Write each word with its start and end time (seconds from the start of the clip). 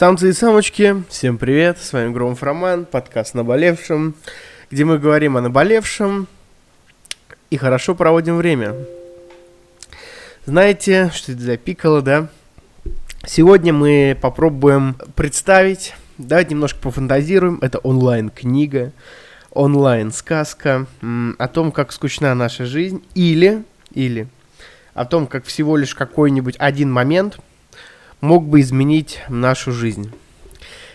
Самцы 0.00 0.30
и 0.30 0.32
самочки, 0.32 1.04
всем 1.10 1.36
привет, 1.36 1.76
с 1.76 1.92
вами 1.92 2.10
Громов 2.10 2.42
Роман, 2.42 2.86
подкаст 2.86 3.34
«Наболевшем», 3.34 4.14
где 4.70 4.86
мы 4.86 4.98
говорим 4.98 5.36
о 5.36 5.42
наболевшем 5.42 6.26
и 7.50 7.58
хорошо 7.58 7.94
проводим 7.94 8.38
время. 8.38 8.74
Знаете, 10.46 11.10
что 11.12 11.32
это 11.32 11.42
за 11.42 11.58
пикало, 11.58 12.00
да? 12.00 12.28
Сегодня 13.26 13.74
мы 13.74 14.16
попробуем 14.18 14.96
представить, 15.16 15.94
давайте 16.16 16.54
немножко 16.54 16.80
пофантазируем, 16.80 17.58
это 17.60 17.76
онлайн-книга, 17.80 18.92
онлайн-сказка 19.50 20.86
о 21.38 21.48
том, 21.48 21.72
как 21.72 21.92
скучна 21.92 22.34
наша 22.34 22.64
жизнь, 22.64 23.04
или, 23.14 23.64
или 23.92 24.28
о 24.94 25.04
том, 25.04 25.26
как 25.26 25.44
всего 25.44 25.76
лишь 25.76 25.94
какой-нибудь 25.94 26.56
один 26.58 26.90
момент– 26.90 27.38
мог 28.20 28.46
бы 28.46 28.60
изменить 28.60 29.20
нашу 29.28 29.72
жизнь. 29.72 30.12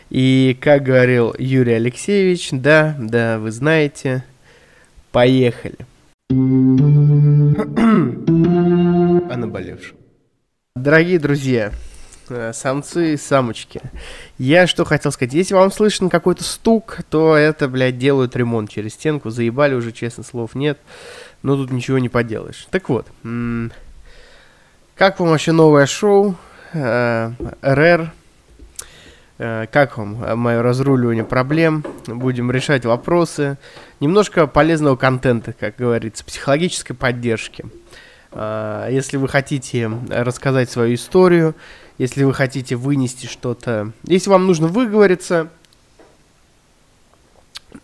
И, 0.10 0.58
как 0.62 0.84
говорил 0.84 1.36
Юрий 1.38 1.73
Алексеевич, 1.73 2.49
да, 2.52 2.95
да, 2.99 3.40
вы 3.40 3.52
знаете, 3.52 4.23
поехали. 5.12 5.77
О 6.30 6.34
наболевшем. 9.38 9.98
Дорогие 10.76 11.20
друзья, 11.20 11.72
э, 12.30 12.52
самцы 12.54 13.13
и 13.13 13.18
самочки, 13.18 13.82
я 14.38 14.68
что 14.68 14.85
хотел 14.85 15.12
сказать, 15.12 15.34
если 15.34 15.54
вам 15.54 15.71
слышен 15.71 16.10
какой-то 16.10 16.44
стук, 16.44 16.99
то 17.10 17.35
это, 17.35 17.68
блядь, 17.68 17.98
делают 17.98 18.35
ремонт 18.35 18.70
через 18.70 18.94
стенку, 18.94 19.30
заебали 19.30 19.73
уже, 19.73 19.91
честно, 19.91 20.23
слов 20.23 20.54
нет, 20.54 20.77
но 21.44 21.55
тут 21.55 21.71
ничего 21.71 21.98
не 21.98 22.10
поделаешь. 22.10 22.68
Так 22.71 22.90
вот, 22.90 23.07
как 24.96 25.20
вам 25.20 25.30
вообще 25.30 25.54
новое 25.54 25.85
шоу? 25.85 26.35
Э, 26.77 27.31
РР. 27.61 28.11
Э, 29.38 29.65
как 29.71 29.97
вам 29.97 30.38
мое 30.38 30.61
разруливание 30.61 31.23
проблем? 31.23 31.85
Будем 32.05 32.51
решать 32.51 32.85
вопросы. 32.85 33.57
Немножко 34.01 34.45
полезного 34.45 34.98
контента, 34.98 35.54
как 35.54 35.77
говорится, 35.77 36.26
психологической 36.26 36.93
поддержки. 36.93 37.65
Э, 38.34 38.90
если 38.91 39.15
вы 39.15 39.29
хотите 39.29 39.90
рассказать 40.09 40.70
свою 40.70 40.95
историю, 40.95 41.55
если 41.98 42.26
вы 42.26 42.34
хотите 42.34 42.76
вынести 42.76 43.26
что-то, 43.26 43.93
если 44.04 44.29
вам 44.29 44.45
нужно 44.45 44.67
выговориться, 44.67 45.48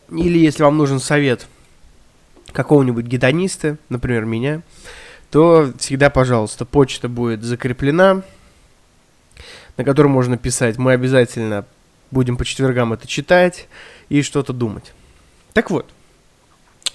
или 0.10 0.38
если 0.38 0.64
вам 0.64 0.76
нужен 0.78 1.00
совет 1.00 1.48
какого-нибудь 2.52 3.06
гедониста, 3.06 3.78
например, 3.88 4.26
меня, 4.26 4.64
то 5.30 5.72
всегда, 5.78 6.10
пожалуйста, 6.10 6.66
почта 6.66 7.08
будет 7.08 7.42
закреплена, 7.42 8.24
на 9.78 9.84
котором 9.84 10.12
можно 10.12 10.38
писать. 10.38 10.78
Мы 10.78 10.94
обязательно 10.94 11.66
будем 12.12 12.38
по 12.38 12.46
четвергам 12.46 12.94
это 12.94 13.08
читать 13.08 13.68
и 14.10 14.22
что-то 14.22 14.54
думать. 14.54 14.94
Так 15.54 15.70
вот, 15.70 15.90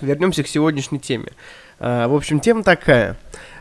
вернемся 0.01 0.43
к 0.43 0.49
сегодняшней 0.49 1.01
теме. 1.01 1.33
А, 1.79 2.09
в 2.09 2.15
общем, 2.15 2.41
тема 2.41 2.63
такая. 2.63 3.17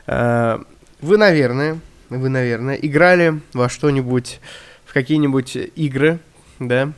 А, 0.07 0.61
вы, 1.01 1.17
наверное, 1.17 1.79
вы, 2.09 2.29
наверное, 2.29 2.75
играли 2.75 3.41
во 3.53 3.69
что-нибудь, 3.69 4.39
в 4.85 4.93
какие-нибудь 4.93 5.55
игры, 5.75 6.19
да, 6.59 6.91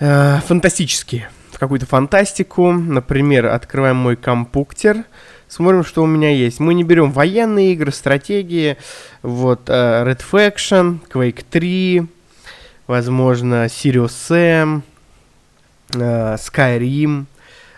а, 0.00 0.40
фантастические, 0.46 1.30
какую-то 1.58 1.86
фантастику. 1.86 2.72
Например, 2.72 3.46
открываем 3.46 3.96
мой 3.96 4.16
компуктер– 4.16 5.04
смотрим, 5.48 5.84
что 5.84 6.02
у 6.02 6.06
меня 6.06 6.30
есть. 6.30 6.60
Мы 6.60 6.74
не 6.74 6.84
берем 6.84 7.10
военные 7.10 7.72
игры, 7.72 7.90
стратегии, 7.90 8.76
вот, 9.22 9.68
uh, 9.68 10.06
Red 10.06 10.22
Faction, 10.30 11.00
Quake 11.10 11.44
3, 11.50 12.06
возможно, 12.86 13.64
Sirius 13.66 14.12
Sam, 14.28 14.82
uh, 15.90 16.36
Skyrim, 16.36 17.24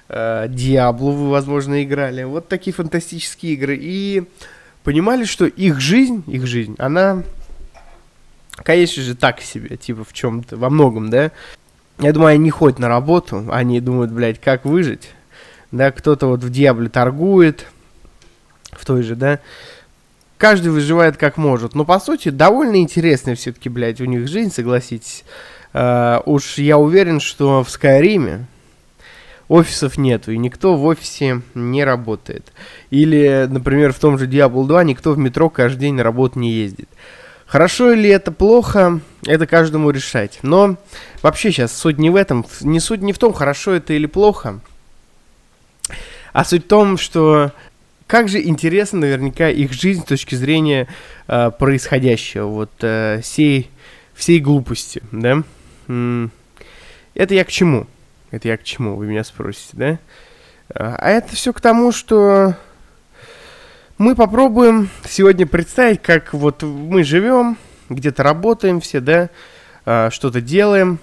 uh, 0.09 0.48
Diablo 0.48 1.12
вы, 1.12 1.31
возможно, 1.31 1.83
играли. 1.83 2.25
Вот 2.25 2.48
такие 2.48 2.75
фантастические 2.75 3.54
игры. 3.54 3.78
И 3.81 4.25
понимали, 4.83 5.25
что 5.25 5.47
их 5.47 5.81
жизнь, 5.81 6.25
их 6.27 6.47
жизнь, 6.47 6.75
она, 6.78 7.22
конечно 8.62 9.03
же, 9.03 9.15
так 9.15 9.41
себе, 9.41 9.77
типа 9.77 10.04
в 10.04 10.12
чем-то, 10.12 10.56
во 10.56 10.71
многом, 10.71 11.09
да. 11.10 11.31
Я 12.00 12.12
думаю, 12.12 12.34
они 12.34 12.44
не 12.44 12.50
ходят 12.50 12.78
на 12.78 12.88
работу, 12.88 13.47
они 13.50 13.81
думают, 13.81 14.11
блядь, 14.11 14.41
как 14.41 14.65
выжить 14.65 15.11
да, 15.72 15.91
кто-то 15.91 16.27
вот 16.27 16.43
в 16.43 16.50
Диабле 16.50 16.88
торгует, 16.88 17.66
в 18.72 18.84
той 18.84 19.03
же, 19.03 19.15
да, 19.15 19.41
каждый 20.39 20.72
выживает 20.72 21.16
как 21.16 21.37
может, 21.37 21.75
но 21.75 21.84
по 21.84 21.99
сути 22.00 22.31
довольно 22.31 22.77
интересная 22.77 23.34
все-таки, 23.34 23.69
блядь, 23.69 24.00
у 24.00 24.05
них 24.05 24.28
жизнь, 24.28 24.53
согласитесь. 24.53 25.25
Uh, 25.72 26.21
уж 26.27 26.59
я 26.59 26.78
уверен, 26.78 27.21
что 27.21 27.62
в 27.62 27.71
Скайриме 27.71 28.47
офисов 29.47 29.99
нету, 29.99 30.33
и 30.33 30.39
никто 30.39 30.75
в 30.75 30.84
офисе 30.84 31.43
не 31.55 31.84
работает. 31.84 32.53
Или, 32.91 33.47
например, 33.49 33.93
в 33.93 34.00
том 34.00 34.19
же 34.19 34.27
Diablo 34.27 34.66
2 34.66 34.83
никто 34.83 35.12
в 35.12 35.19
метро 35.19 35.49
каждый 35.49 35.83
день 35.83 35.94
на 35.94 36.03
работу 36.03 36.41
не 36.41 36.50
ездит. 36.50 36.89
Хорошо 37.50 37.91
или 37.91 38.09
это 38.09 38.31
плохо, 38.31 39.00
это 39.27 39.44
каждому 39.44 39.91
решать. 39.91 40.38
Но 40.43 40.77
вообще 41.21 41.50
сейчас 41.50 41.77
суть 41.77 41.99
не 41.99 42.09
в 42.09 42.15
этом, 42.15 42.47
не 42.61 42.78
суть 42.78 43.03
не 43.03 43.12
в 43.12 43.19
том, 43.19 43.33
хорошо 43.33 43.72
это 43.72 43.93
или 43.93 44.06
плохо, 44.06 44.61
а 46.33 46.44
суть 46.44 46.66
в 46.66 46.69
том, 46.69 46.97
что 46.97 47.50
как 48.06 48.28
же 48.28 48.41
интересно 48.41 49.00
наверняка 49.00 49.49
их 49.49 49.72
жизнь 49.72 50.03
с 50.03 50.05
точки 50.05 50.37
зрения 50.37 50.87
э, 51.27 51.50
происходящего, 51.50 52.47
вот 52.47 52.71
э, 52.83 53.21
всей, 53.21 53.69
всей 54.15 54.39
глупости, 54.39 55.03
да? 55.10 55.43
Это 55.89 57.34
я 57.34 57.44
к 57.44 57.49
чему? 57.49 57.89
Это 58.31 58.47
я 58.47 58.56
к 58.59 58.62
чему, 58.62 58.94
вы 58.94 59.06
меня 59.06 59.25
спросите, 59.25 59.71
да? 59.72 59.99
А 60.72 61.10
это 61.10 61.34
все 61.34 61.53
к 61.53 61.60
тому, 61.60 61.91
что 61.91 62.55
мы 64.00 64.15
попробуем 64.15 64.88
сегодня 65.06 65.47
представить, 65.47 66.00
как 66.00 66.33
вот 66.33 66.62
мы 66.62 67.05
живем, 67.05 67.59
где-то 67.91 68.22
работаем 68.22 68.81
все, 68.81 68.99
да, 68.99 69.28
а, 69.84 70.09
что-то 70.11 70.41
делаем. 70.41 70.99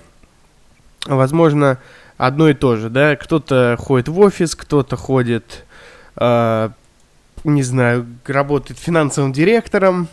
Возможно, 1.06 1.78
одно 2.18 2.50
и 2.50 2.56
то 2.56 2.76
же, 2.76 2.90
да, 2.90 3.16
кто-то 3.16 3.76
ходит 3.78 4.08
в 4.08 4.20
офис, 4.20 4.56
кто-то 4.56 4.96
ходит, 4.96 5.64
э, 6.16 6.70
не 7.44 7.62
знаю, 7.62 8.08
работает 8.26 8.80
финансовым 8.80 9.32
директором, 9.32 10.08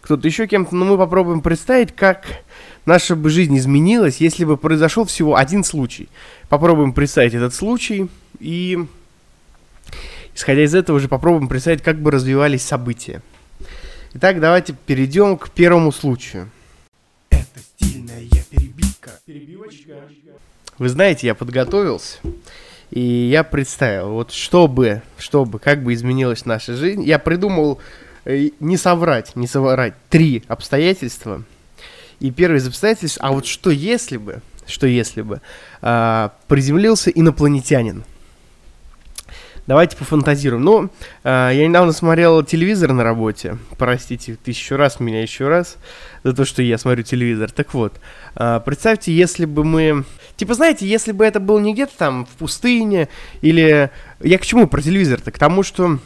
кто-то 0.00 0.26
еще 0.26 0.48
кем-то, 0.48 0.74
но 0.74 0.86
мы 0.86 0.98
попробуем 0.98 1.40
представить, 1.40 1.94
как 1.94 2.24
наша 2.84 3.14
бы 3.14 3.30
жизнь 3.30 3.56
изменилась, 3.56 4.16
если 4.16 4.44
бы 4.44 4.56
произошел 4.56 5.04
всего 5.04 5.36
один 5.36 5.62
случай. 5.62 6.08
Попробуем 6.48 6.94
представить 6.94 7.34
этот 7.34 7.54
случай 7.54 8.10
и, 8.40 8.86
исходя 10.34 10.64
из 10.64 10.74
этого 10.74 10.98
же, 11.00 11.08
попробуем 11.08 11.48
представить, 11.48 11.82
как 11.82 12.00
бы 12.00 12.10
развивались 12.10 12.62
события. 12.62 13.22
Итак, 14.14 14.40
давайте 14.40 14.74
перейдем 14.86 15.36
к 15.38 15.50
первому 15.50 15.92
случаю. 15.92 16.50
Это 17.30 17.60
стильная 17.60 18.22
перебивка. 18.50 19.12
Перебивочка. 19.24 19.94
Вы 20.78 20.88
знаете, 20.88 21.28
я 21.28 21.34
подготовился, 21.34 22.18
и 22.90 23.00
я 23.00 23.44
представил, 23.44 24.10
вот 24.10 24.32
чтобы, 24.32 25.02
чтобы, 25.18 25.58
как 25.58 25.82
бы 25.82 25.94
изменилась 25.94 26.46
наша 26.46 26.74
жизнь, 26.74 27.02
я 27.04 27.20
придумал 27.20 27.80
э, 28.24 28.50
не 28.58 28.76
соврать, 28.76 29.36
не 29.36 29.46
соврать, 29.46 29.94
три 30.10 30.42
обстоятельства. 30.48 31.44
И 32.18 32.30
первое 32.30 32.58
из 32.58 32.66
обстоятельств, 32.66 33.18
а 33.20 33.30
вот 33.30 33.46
что 33.46 33.70
если 33.70 34.16
бы, 34.16 34.40
что 34.66 34.86
если 34.86 35.22
бы, 35.22 35.40
а, 35.80 36.32
приземлился 36.48 37.10
инопланетянин– 37.10 38.04
Давайте 39.66 39.96
пофантазируем. 39.96 40.62
Ну, 40.62 40.90
э, 41.24 41.50
я 41.54 41.66
недавно 41.66 41.92
смотрел 41.92 42.42
телевизор 42.42 42.92
на 42.92 43.02
работе. 43.02 43.56
Простите 43.78 44.36
тысячу 44.36 44.76
раз 44.76 45.00
меня 45.00 45.22
еще 45.22 45.48
раз 45.48 45.78
за 46.22 46.34
то, 46.34 46.44
что 46.44 46.60
я 46.60 46.76
смотрю 46.76 47.02
телевизор. 47.02 47.50
Так 47.50 47.72
вот, 47.72 47.94
э, 48.36 48.60
представьте, 48.62 49.14
если 49.14 49.46
бы 49.46 49.64
мы... 49.64 50.04
Типа, 50.36 50.52
знаете, 50.52 50.86
если 50.86 51.12
бы 51.12 51.24
это 51.24 51.40
был 51.40 51.58
не 51.60 51.72
где-то 51.72 51.96
там 51.96 52.26
в 52.26 52.36
пустыне, 52.36 53.08
или... 53.40 53.90
Я 54.20 54.38
к 54.38 54.44
чему 54.44 54.66
про 54.66 54.82
телевизор-то? 54.82 55.30
К 55.32 55.38
тому, 55.38 55.62
что... 55.62 55.98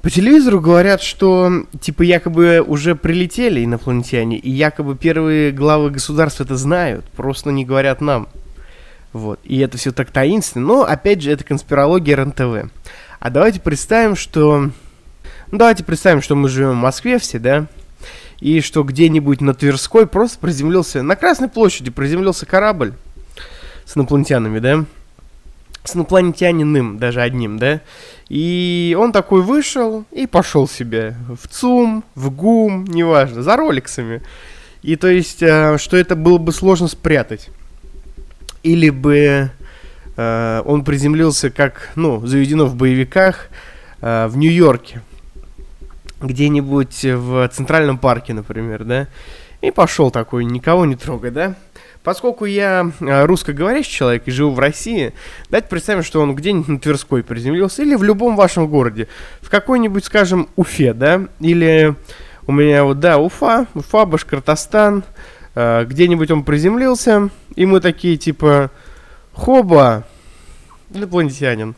По 0.00 0.10
телевизору 0.10 0.60
говорят, 0.60 1.02
что 1.02 1.64
типа 1.80 2.02
якобы 2.02 2.64
уже 2.64 2.94
прилетели 2.94 3.64
инопланетяне, 3.64 4.38
и 4.38 4.48
якобы 4.48 4.94
первые 4.94 5.50
главы 5.50 5.90
государств 5.90 6.40
это 6.40 6.54
знают, 6.54 7.04
просто 7.06 7.50
не 7.50 7.64
говорят 7.64 8.00
нам. 8.00 8.28
Вот. 9.12 9.40
И 9.44 9.58
это 9.58 9.78
все 9.78 9.92
так 9.92 10.10
таинственно. 10.10 10.66
Но, 10.66 10.82
опять 10.82 11.22
же, 11.22 11.30
это 11.30 11.44
конспирология 11.44 12.16
РНТВ. 12.16 12.70
А 13.20 13.30
давайте 13.30 13.60
представим, 13.60 14.16
что... 14.16 14.70
Ну, 15.50 15.58
давайте 15.58 15.84
представим, 15.84 16.22
что 16.22 16.34
мы 16.34 16.48
живем 16.48 16.72
в 16.72 16.82
Москве 16.82 17.18
все, 17.18 17.38
да? 17.38 17.66
И 18.40 18.60
что 18.60 18.84
где-нибудь 18.84 19.40
на 19.40 19.54
Тверской 19.54 20.06
просто 20.06 20.38
приземлился... 20.38 21.02
На 21.02 21.16
Красной 21.16 21.48
площади 21.48 21.90
приземлился 21.90 22.46
корабль 22.46 22.92
с 23.84 23.96
инопланетянами, 23.96 24.58
да? 24.58 24.84
С 25.84 25.96
инопланетяниным 25.96 26.98
даже 26.98 27.22
одним, 27.22 27.58
да? 27.58 27.80
И 28.28 28.94
он 28.98 29.12
такой 29.12 29.42
вышел 29.42 30.04
и 30.12 30.26
пошел 30.26 30.68
себе 30.68 31.16
в 31.28 31.48
ЦУМ, 31.48 32.04
в 32.14 32.30
ГУМ, 32.30 32.84
неважно, 32.84 33.42
за 33.42 33.56
роликсами. 33.56 34.22
И 34.82 34.96
то 34.96 35.08
есть, 35.08 35.42
э, 35.42 35.78
что 35.78 35.96
это 35.96 36.14
было 36.14 36.38
бы 36.38 36.52
сложно 36.52 36.88
спрятать. 36.88 37.48
Или 38.62 38.90
бы 38.90 39.50
э, 40.16 40.62
он 40.64 40.84
приземлился, 40.84 41.50
как, 41.50 41.90
ну, 41.94 42.24
заведено 42.26 42.66
в 42.66 42.74
боевиках, 42.74 43.48
э, 44.00 44.26
в 44.26 44.36
Нью-Йорке. 44.36 45.02
Где-нибудь 46.20 47.04
в 47.04 47.48
Центральном 47.48 47.98
парке, 47.98 48.34
например, 48.34 48.84
да. 48.84 49.06
И 49.60 49.70
пошел 49.70 50.10
такой, 50.10 50.44
никого 50.44 50.84
не 50.86 50.96
трогай, 50.96 51.30
да. 51.30 51.54
Поскольку 52.02 52.44
я 52.44 52.90
э, 53.00 53.24
русскоговорящий 53.26 53.92
человек 53.92 54.22
и 54.26 54.30
живу 54.30 54.52
в 54.52 54.58
России, 54.58 55.12
давайте 55.50 55.68
представим, 55.68 56.02
что 56.02 56.20
он 56.22 56.34
где-нибудь 56.34 56.68
на 56.68 56.80
Тверской 56.80 57.22
приземлился, 57.22 57.82
или 57.82 57.94
в 57.96 58.02
любом 58.02 58.36
вашем 58.36 58.66
городе, 58.68 59.08
в 59.42 59.50
какой-нибудь, 59.50 60.04
скажем, 60.04 60.48
Уфе, 60.56 60.94
да, 60.94 61.26
или 61.40 61.94
у 62.46 62.52
меня 62.52 62.84
вот, 62.84 63.00
да, 63.00 63.18
Уфа, 63.18 63.66
Уфа, 63.74 64.06
Башкортостан, 64.06 65.04
где-нибудь 65.84 66.30
он 66.30 66.44
приземлился, 66.44 67.30
и 67.56 67.66
мы 67.66 67.80
такие, 67.80 68.16
типа, 68.16 68.70
хоба, 69.32 70.04
инопланетянин. 70.90 71.74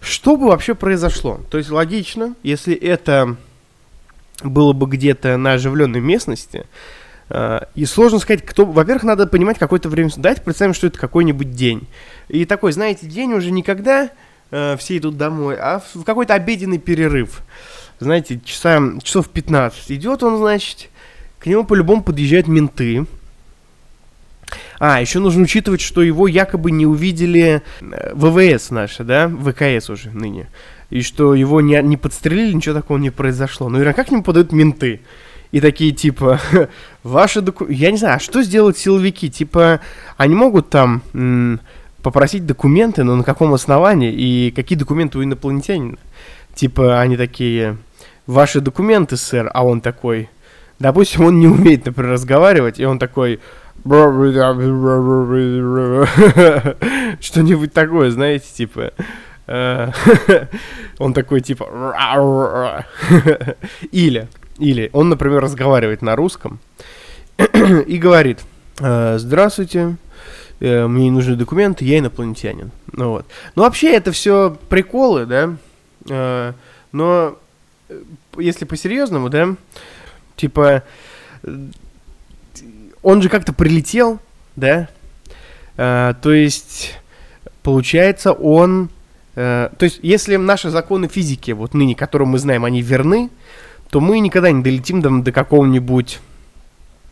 Что 0.00 0.36
бы 0.36 0.46
вообще 0.46 0.74
произошло? 0.74 1.40
То 1.50 1.58
есть 1.58 1.70
логично, 1.70 2.34
если 2.42 2.74
это 2.74 3.36
было 4.42 4.72
бы 4.72 4.86
где-то 4.86 5.36
на 5.36 5.54
оживленной 5.54 6.00
местности, 6.00 6.66
а, 7.28 7.68
и 7.74 7.84
сложно 7.86 8.18
сказать, 8.18 8.44
кто... 8.44 8.64
Во-первых, 8.64 9.02
надо 9.02 9.26
понимать 9.26 9.58
какое-то 9.58 9.88
время... 9.88 10.10
Давайте 10.16 10.42
представим, 10.42 10.74
что 10.74 10.86
это 10.86 10.98
какой-нибудь 10.98 11.50
день. 11.52 11.88
И 12.28 12.44
такой, 12.44 12.72
знаете, 12.72 13.06
день 13.06 13.32
уже 13.32 13.50
никогда 13.50 14.10
э, 14.50 14.76
все 14.78 14.98
идут 14.98 15.16
домой, 15.16 15.56
а 15.58 15.82
в 15.94 16.04
какой-то 16.04 16.34
обеденный 16.34 16.78
перерыв. 16.78 17.42
Знаете, 17.98 18.40
часа, 18.44 18.80
часов 19.02 19.28
15. 19.30 19.90
Идет 19.90 20.22
он, 20.22 20.36
значит, 20.38 20.90
к 21.46 21.48
нему 21.48 21.62
по-любому 21.62 22.02
подъезжают 22.02 22.48
менты. 22.48 23.06
А, 24.80 25.00
еще 25.00 25.20
нужно 25.20 25.44
учитывать, 25.44 25.80
что 25.80 26.02
его 26.02 26.26
якобы 26.26 26.72
не 26.72 26.86
увидели 26.86 27.62
э, 27.80 28.14
ВВС 28.14 28.70
наши, 28.70 29.04
да, 29.04 29.28
ВКС 29.28 29.88
уже 29.88 30.10
ныне. 30.10 30.48
И 30.90 31.02
что 31.02 31.36
его 31.36 31.60
не, 31.60 31.80
не 31.82 31.96
подстрелили, 31.96 32.52
ничего 32.52 32.74
такого 32.74 32.98
не 32.98 33.10
произошло. 33.10 33.68
Ну 33.68 33.80
и 33.80 33.92
как 33.92 34.08
к 34.08 34.10
нему 34.10 34.24
подают 34.24 34.50
менты? 34.50 35.02
и 35.52 35.60
такие 35.60 35.92
типа, 35.92 36.40
ваши 37.04 37.42
документы... 37.42 37.80
Я 37.80 37.92
не 37.92 37.98
знаю, 37.98 38.16
а 38.16 38.18
что 38.18 38.42
сделают 38.42 38.76
силовики? 38.76 39.30
Типа, 39.30 39.78
они 40.16 40.34
могут 40.34 40.68
там 40.68 41.00
попросить 42.02 42.44
документы, 42.44 43.04
но 43.04 43.14
на 43.14 43.22
каком 43.22 43.54
основании? 43.54 44.12
И 44.12 44.50
какие 44.50 44.76
документы 44.76 45.18
у 45.18 45.22
инопланетянина? 45.22 45.98
Типа, 46.56 47.00
они 47.00 47.16
такие, 47.16 47.76
ваши 48.26 48.60
документы, 48.60 49.16
сэр, 49.16 49.48
а 49.54 49.64
он 49.64 49.80
такой... 49.80 50.28
Допустим, 50.78 51.24
он 51.24 51.40
не 51.40 51.46
умеет, 51.46 51.86
например, 51.86 52.12
разговаривать, 52.12 52.78
и 52.78 52.84
он 52.84 52.98
такой... 52.98 53.40
Что-нибудь 57.20 57.72
такое, 57.72 58.10
знаете, 58.10 58.46
типа... 58.52 58.92
Э, 59.46 59.90
он 60.98 61.14
такой, 61.14 61.40
типа... 61.40 62.84
Или 63.92 64.28
или 64.58 64.90
он, 64.92 65.08
например, 65.08 65.42
разговаривает 65.42 66.02
на 66.02 66.16
русском 66.16 66.58
и 67.86 67.98
говорит, 67.98 68.40
«Э, 68.80 69.18
здравствуйте, 69.18 69.96
э, 70.60 70.86
мне 70.86 71.10
нужны 71.10 71.36
документы, 71.36 71.84
я 71.84 71.98
инопланетянин. 71.98 72.70
Ну 72.92 73.10
вот. 73.10 73.26
Ну 73.54 73.62
вообще 73.62 73.92
это 73.92 74.12
все 74.12 74.56
приколы, 74.68 75.26
да, 75.26 76.54
но 76.92 77.36
если 78.38 78.64
по-серьезному, 78.64 79.28
да, 79.28 79.54
типа, 80.36 80.82
он 83.02 83.22
же 83.22 83.28
как-то 83.28 83.52
прилетел, 83.52 84.20
да, 84.54 84.88
то 85.76 86.32
есть, 86.32 86.94
получается, 87.62 88.32
он, 88.32 88.90
то 89.34 89.76
есть, 89.80 90.00
если 90.02 90.36
наши 90.36 90.70
законы 90.70 91.08
физики, 91.08 91.50
вот 91.50 91.74
ныне, 91.74 91.94
которые 91.94 92.28
мы 92.28 92.38
знаем, 92.38 92.64
они 92.64 92.82
верны, 92.82 93.30
то 93.90 94.00
мы 94.00 94.18
никогда 94.20 94.50
не 94.50 94.62
долетим 94.62 95.02
до, 95.02 95.10
до 95.22 95.32
какого-нибудь 95.32 96.20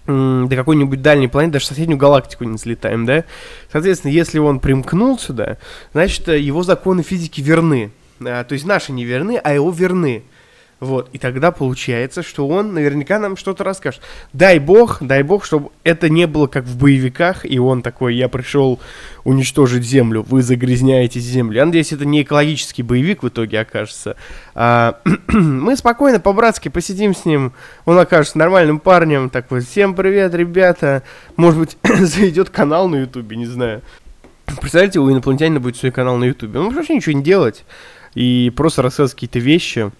до 0.06 0.50
какой-нибудь 0.50 1.00
дальней 1.00 1.28
планеты, 1.28 1.54
даже 1.54 1.64
в 1.64 1.68
соседнюю 1.68 1.96
галактику 1.96 2.44
не 2.44 2.56
взлетаем, 2.56 3.06
да? 3.06 3.24
Соответственно, 3.72 4.12
если 4.12 4.38
он 4.38 4.60
примкнул 4.60 5.18
сюда, 5.18 5.56
значит, 5.94 6.28
его 6.28 6.62
законы 6.62 7.02
физики 7.02 7.40
верны. 7.40 7.90
А, 8.20 8.44
то 8.44 8.52
есть 8.52 8.66
наши 8.66 8.92
не 8.92 9.06
верны, 9.06 9.40
а 9.42 9.54
его 9.54 9.70
верны. 9.70 10.22
Вот, 10.80 11.08
и 11.12 11.18
тогда 11.18 11.50
получается, 11.50 12.22
что 12.22 12.48
он 12.48 12.74
наверняка 12.74 13.18
нам 13.18 13.36
что-то 13.36 13.64
расскажет. 13.64 14.02
Дай 14.32 14.58
бог, 14.58 14.98
дай 15.00 15.22
бог, 15.22 15.44
чтобы 15.44 15.70
это 15.84 16.08
не 16.08 16.26
было 16.26 16.46
как 16.46 16.64
в 16.64 16.76
боевиках, 16.76 17.44
и 17.44 17.58
он 17.58 17.80
такой, 17.80 18.16
я 18.16 18.28
пришел 18.28 18.80
уничтожить 19.22 19.84
землю, 19.84 20.24
вы 20.28 20.42
загрязняете 20.42 21.20
землю. 21.20 21.56
Я 21.56 21.66
надеюсь, 21.66 21.92
это 21.92 22.04
не 22.04 22.22
экологический 22.22 22.82
боевик 22.82 23.22
в 23.22 23.28
итоге 23.28 23.60
окажется. 23.60 24.16
А, 24.54 24.98
мы 25.28 25.76
спокойно, 25.76 26.20
по-братски 26.20 26.68
посидим 26.68 27.14
с 27.14 27.24
ним, 27.24 27.52
он 27.84 27.98
окажется 27.98 28.36
нормальным 28.36 28.80
парнем, 28.80 29.30
такой, 29.30 29.60
всем 29.60 29.94
привет, 29.94 30.34
ребята. 30.34 31.02
Может 31.36 31.60
быть, 31.60 31.78
зайдет 32.00 32.50
канал 32.50 32.88
на 32.88 32.96
ютубе, 32.96 33.36
не 33.36 33.46
знаю. 33.46 33.82
Представляете, 34.44 35.00
у 35.00 35.10
инопланетянина 35.10 35.60
будет 35.60 35.76
свой 35.76 35.92
канал 35.92 36.16
на 36.16 36.24
ютубе. 36.24 36.58
Он 36.58 36.74
вообще 36.74 36.96
ничего 36.96 37.16
не 37.16 37.22
делать 37.22 37.64
и 38.14 38.52
просто 38.54 38.82
рассказывать 38.82 39.14
какие-то 39.14 39.38
вещи 39.38 39.90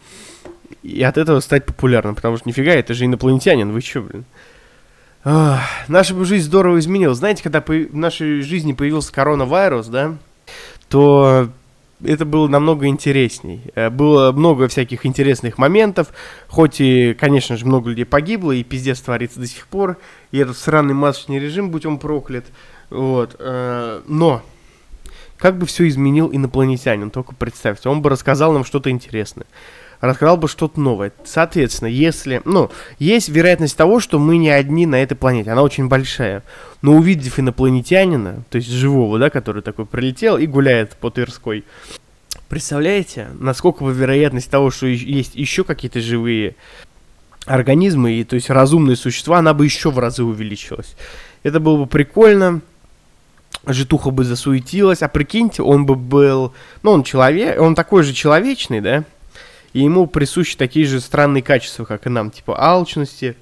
и 0.82 1.02
от 1.02 1.19
этого 1.19 1.40
стать 1.40 1.66
популярным, 1.66 2.14
потому 2.14 2.37
что 2.37 2.49
нифига, 2.49 2.72
это 2.72 2.94
же 2.94 3.06
инопланетянин, 3.06 3.72
вы 3.72 3.81
чё, 3.81 4.02
блин? 4.02 4.25
Ах, 5.25 5.62
наша 5.88 6.14
бы 6.14 6.26
жизнь 6.26 6.44
здорово 6.44 6.78
изменилась. 6.78 7.19
Знаете, 7.19 7.43
когда 7.43 7.62
в 7.62 7.96
нашей 7.96 8.43
жизни 8.43 8.75
появился 8.75 9.11
коронавирус, 9.12 9.87
да, 9.87 10.16
то 10.90 11.49
это 12.05 12.26
было 12.26 12.46
намного 12.46 12.87
интересней. 12.87 13.62
Э, 13.75 13.88
было 13.88 14.32
много 14.32 14.69
всяких 14.69 15.06
интересных 15.06 15.56
моментов, 15.56 16.08
хоть 16.49 16.81
и, 16.81 17.14
конечно 17.14 17.56
же, 17.56 17.64
много 17.64 17.88
людей 17.88 18.05
погибло, 18.05 18.52
и 18.52 18.62
пиздец 18.62 19.00
творится 19.00 19.40
до 19.40 19.46
сих 19.46 19.67
пор, 19.67 19.96
и 20.31 20.38
этот 20.38 20.58
сраный 20.58 20.94
масочный 20.94 21.38
режим, 21.38 21.70
будь 21.70 21.87
он 21.87 21.99
проклят, 21.99 22.44
вот, 22.90 23.37
э, 23.38 24.02
но 24.06 24.43
как 25.38 25.56
бы 25.56 25.64
все 25.64 25.88
изменил 25.88 26.31
инопланетянин, 26.32 27.10
только 27.10 27.34
представьте, 27.34 27.88
он 27.88 28.02
бы 28.02 28.10
рассказал 28.10 28.52
нам 28.52 28.64
что-то 28.64 28.90
интересное 28.90 29.46
рассказал 30.00 30.37
бы 30.37 30.49
что-то 30.49 30.81
новое. 30.81 31.12
Соответственно, 31.25 31.88
если, 31.88 32.43
ну, 32.44 32.70
есть 32.99 33.29
вероятность 33.29 33.76
того, 33.76 34.00
что 34.00 34.19
мы 34.19 34.37
не 34.37 34.50
одни 34.50 34.87
на 34.87 35.02
этой 35.02 35.14
планете, 35.14 35.50
она 35.50 35.62
очень 35.62 35.88
большая. 35.88 36.43
Но 36.82 36.94
увидев 36.94 37.38
инопланетянина, 37.38 38.44
то 38.51 38.56
есть 38.56 38.70
живого, 38.70 39.19
да, 39.19 39.31
который 39.31 39.63
такой 39.63 39.86
прилетел 39.86 40.36
и 40.36 40.46
гуляет 40.46 40.96
по 40.96 41.10
Тверской, 41.10 41.65
представляете, 42.48 43.29
насколько 43.39 43.84
бы 43.84 43.93
вероятность 43.93 44.51
того, 44.51 44.70
что 44.70 44.86
есть 44.86 45.34
еще 45.34 45.65
какие-то 45.65 46.01
живые 46.01 46.56
организмы, 47.46 48.13
и, 48.13 48.24
то 48.24 48.36
есть 48.36 48.51
разумные 48.51 48.96
существа, 48.96 49.39
она 49.39 49.55
бы 49.55 49.65
еще 49.65 49.91
в 49.91 49.98
разы 49.98 50.24
увеличилась. 50.24 50.96
Это 51.43 51.60
было 51.60 51.77
бы 51.77 51.86
прикольно, 51.86 52.60
житуха 53.67 54.10
бы 54.10 54.24
засуетилась, 54.24 55.03
а 55.03 55.08
прикиньте, 55.08 55.63
он 55.63 55.86
бы 55.86 55.94
был, 55.94 56.53
ну, 56.82 56.93
он 56.93 57.03
человек, 57.03 57.60
он 57.60 57.74
такой 57.74 58.03
же 58.03 58.13
человечный, 58.13 58.81
да, 58.81 59.05
и 59.74 59.81
ему 59.81 60.06
присущи 60.06 60.56
такие 60.56 60.86
же 60.86 61.00
странные 61.00 61.43
качества, 61.43 61.84
как 61.84 62.06
и 62.06 62.08
нам, 62.08 62.31
типа 62.31 62.56
алчности, 62.58 63.36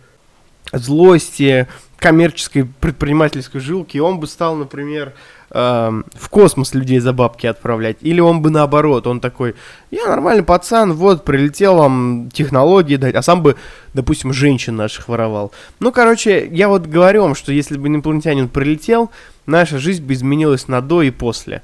злости, 0.72 1.68
коммерческой 1.98 2.64
предпринимательской 2.64 3.60
жилки, 3.60 3.98
и 3.98 4.00
он 4.00 4.18
бы 4.18 4.26
стал, 4.26 4.56
например, 4.56 5.12
э, 5.50 6.02
в 6.14 6.28
космос 6.30 6.74
людей 6.74 6.98
за 6.98 7.12
бабки 7.12 7.46
отправлять. 7.46 7.98
Или 8.00 8.20
он 8.20 8.42
бы 8.42 8.50
наоборот, 8.50 9.06
он 9.06 9.20
такой, 9.20 9.54
я 9.90 10.08
нормальный 10.08 10.42
пацан, 10.42 10.94
вот, 10.94 11.24
прилетел 11.24 11.76
вам 11.76 12.30
технологии 12.32 12.96
дать, 12.96 13.14
а 13.14 13.22
сам 13.22 13.42
бы, 13.42 13.56
допустим, 13.94 14.32
женщин 14.32 14.74
наших 14.74 15.08
воровал. 15.08 15.52
Ну, 15.78 15.92
короче, 15.92 16.48
я 16.50 16.68
вот 16.68 16.86
говорю 16.86 17.22
вам, 17.22 17.34
что 17.34 17.52
если 17.52 17.76
бы 17.76 17.88
инопланетянин 17.88 18.48
прилетел, 18.48 19.10
наша 19.46 19.78
жизнь 19.78 20.02
бы 20.02 20.14
изменилась 20.14 20.66
на 20.66 20.80
до 20.80 21.02
и 21.02 21.10
после. 21.10 21.62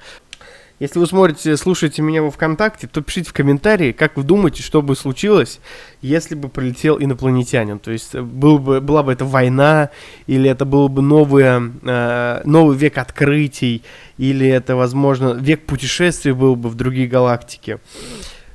Если 0.80 1.00
вы 1.00 1.06
смотрите, 1.08 1.56
слушаете 1.56 2.02
меня 2.02 2.22
во 2.22 2.30
ВКонтакте, 2.30 2.86
то 2.86 3.02
пишите 3.02 3.30
в 3.30 3.32
комментарии, 3.32 3.90
как 3.90 4.16
вы 4.16 4.22
думаете, 4.22 4.62
что 4.62 4.80
бы 4.80 4.94
случилось, 4.94 5.58
если 6.02 6.36
бы 6.36 6.48
прилетел 6.48 6.98
инопланетянин. 7.00 7.80
То 7.80 7.90
есть 7.90 8.14
был 8.14 8.60
бы, 8.60 8.80
была 8.80 9.02
бы 9.02 9.12
это 9.12 9.24
война, 9.24 9.90
или 10.28 10.48
это 10.48 10.64
был 10.64 10.88
бы 10.88 11.02
новый, 11.02 11.44
э, 11.82 12.42
новый 12.44 12.76
век 12.76 12.96
открытий, 12.98 13.82
или 14.18 14.46
это, 14.46 14.76
возможно, 14.76 15.32
век 15.32 15.66
путешествий 15.66 16.32
был 16.32 16.54
бы 16.54 16.68
в 16.68 16.76
другие 16.76 17.08
галактики. 17.08 17.78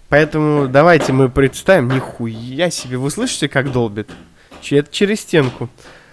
Поэтому 0.07 0.69
давайте 0.69 1.11
мы 1.11 1.27
представим, 1.27 1.89
нихуя 1.89 2.69
себе, 2.69 2.97
вы 2.97 3.11
слышите, 3.11 3.49
как 3.49 3.71
долбит? 3.73 4.09
Это 4.71 4.89
через 4.89 5.19
стенку. 5.19 5.69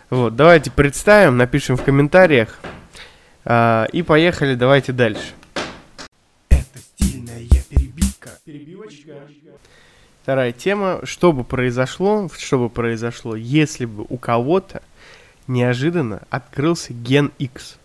Вот, 0.08 0.34
давайте 0.34 0.72
представим, 0.72 1.36
напишем 1.36 1.76
в 1.76 1.84
комментариях. 1.84 2.58
Э, 3.44 3.86
и 3.92 4.02
поехали, 4.02 4.56
давайте 4.56 4.90
дальше. 4.90 5.34
Вторая 10.30 10.52
тема. 10.52 11.00
Что 11.02 11.32
бы 11.32 11.42
произошло, 11.42 12.30
что 12.38 12.60
бы 12.60 12.68
произошло, 12.68 13.34
если 13.34 13.84
бы 13.84 14.06
у 14.08 14.16
кого-то 14.16 14.80
неожиданно 15.48 16.22
открылся 16.30 16.92
ген 16.92 17.32
X. 17.40 17.78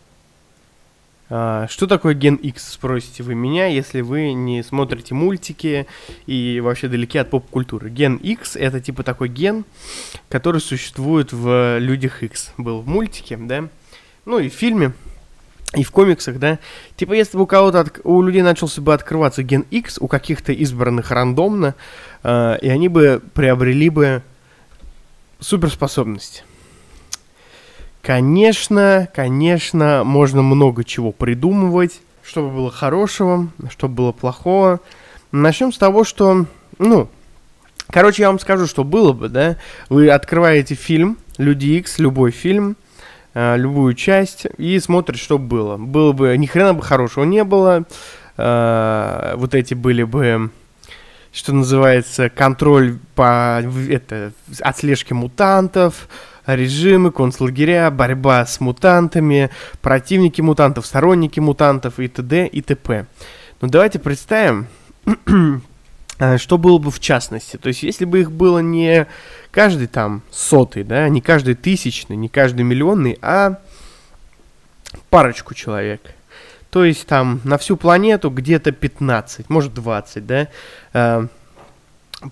А, 1.31 1.65
что 1.67 1.87
такое 1.87 2.13
ген 2.13 2.35
X, 2.35 2.73
спросите 2.73 3.23
вы 3.23 3.33
меня, 3.33 3.65
если 3.65 4.01
вы 4.01 4.33
не 4.33 4.61
смотрите 4.61 5.15
мультики 5.15 5.87
и 6.27 6.59
вообще 6.63 6.87
далеки 6.87 7.17
от 7.17 7.31
поп-культуры. 7.31 7.89
Ген 7.89 8.17
X 8.17 8.55
это 8.55 8.79
типа 8.79 9.01
такой 9.01 9.29
ген, 9.29 9.65
который 10.29 10.61
существует 10.61 11.33
в 11.33 11.79
людях 11.79 12.21
X. 12.21 12.53
Был 12.59 12.81
в 12.81 12.87
мультике, 12.87 13.37
да, 13.37 13.69
ну 14.25 14.37
и 14.37 14.49
в 14.49 14.53
фильме, 14.53 14.93
и 15.75 15.83
в 15.83 15.91
комиксах, 15.91 16.39
да. 16.39 16.59
Типа, 16.95 17.13
если 17.13 17.37
бы 17.37 17.43
у 17.43 17.47
кого-то, 17.47 17.81
от, 17.81 17.99
у 18.03 18.21
людей 18.21 18.41
начался 18.41 18.81
бы 18.81 18.93
открываться 18.93 19.43
ген 19.43 19.65
X, 19.71 19.97
у 19.99 20.07
каких-то 20.07 20.51
избранных 20.53 21.11
рандомно, 21.11 21.75
э, 22.23 22.57
и 22.61 22.69
они 22.69 22.87
бы 22.87 23.21
приобрели 23.33 23.89
бы 23.89 24.23
суперспособность. 25.39 26.43
Конечно, 28.01 29.09
конечно, 29.13 30.03
можно 30.03 30.41
много 30.41 30.83
чего 30.83 31.11
придумывать, 31.11 32.01
чтобы 32.23 32.49
было 32.51 32.71
хорошего, 32.71 33.49
чтобы 33.69 33.95
было 33.95 34.11
плохого. 34.11 34.79
Начнем 35.31 35.73
с 35.73 35.77
того, 35.77 36.03
что, 36.03 36.45
ну, 36.77 37.09
короче, 37.89 38.21
я 38.21 38.29
вам 38.29 38.39
скажу, 38.39 38.67
что 38.67 38.83
было 38.83 39.11
бы, 39.11 39.29
да, 39.29 39.57
вы 39.89 40.09
открываете 40.09 40.75
фильм 40.75 41.17
«Люди 41.37 41.65
Икс», 41.77 41.97
любой 41.97 42.31
фильм, 42.31 42.77
э, 43.35 43.57
любую 43.57 43.93
часть, 43.93 44.47
и 44.57 44.79
смотрите, 44.79 45.23
что 45.23 45.37
было. 45.37 45.77
Было 45.77 46.11
бы, 46.13 46.35
ни 46.37 46.47
хрена 46.47 46.73
бы 46.73 46.81
хорошего 46.81 47.23
не 47.23 47.43
было, 47.43 47.85
э, 48.37 49.33
вот 49.37 49.53
эти 49.53 49.75
были 49.75 50.01
бы 50.01 50.49
что 51.35 51.51
называется, 51.51 52.29
контроль 52.29 52.97
по 53.13 53.61
это, 53.89 54.31
отслежке 54.61 55.13
мутантов, 55.13 56.07
режимы, 56.45 57.11
концлагеря, 57.11 57.91
борьба 57.91 58.45
с 58.45 58.61
мутантами, 58.61 59.49
противники 59.81 60.39
мутантов, 60.39 60.85
сторонники 60.85 61.41
мутантов 61.41 61.99
и 61.99 62.07
т.д. 62.07 62.47
и 62.47 62.61
т.п. 62.61 63.05
Но 63.59 63.67
давайте 63.67 63.99
представим, 63.99 64.67
что 66.37 66.57
было 66.57 66.77
бы 66.77 66.91
в 66.91 66.99
частности. 66.99 67.57
То 67.57 67.67
есть, 67.67 67.83
если 67.83 68.05
бы 68.05 68.21
их 68.21 68.31
было 68.31 68.59
не 68.59 69.07
каждый 69.51 69.87
там 69.87 70.21
сотый, 70.31 70.83
да, 70.83 71.09
не 71.09 71.21
каждый 71.21 71.55
тысячный, 71.55 72.15
не 72.15 72.29
каждый 72.29 72.61
миллионный, 72.61 73.17
а 73.21 73.59
парочку 75.09 75.53
человек. 75.53 76.01
То 76.69 76.83
есть 76.83 77.07
там 77.07 77.39
на 77.43 77.57
всю 77.57 77.77
планету 77.77 78.29
где-то 78.29 78.71
15, 78.73 79.49
может 79.49 79.73
20, 79.73 80.27
да, 80.27 80.47
э, 80.93 81.27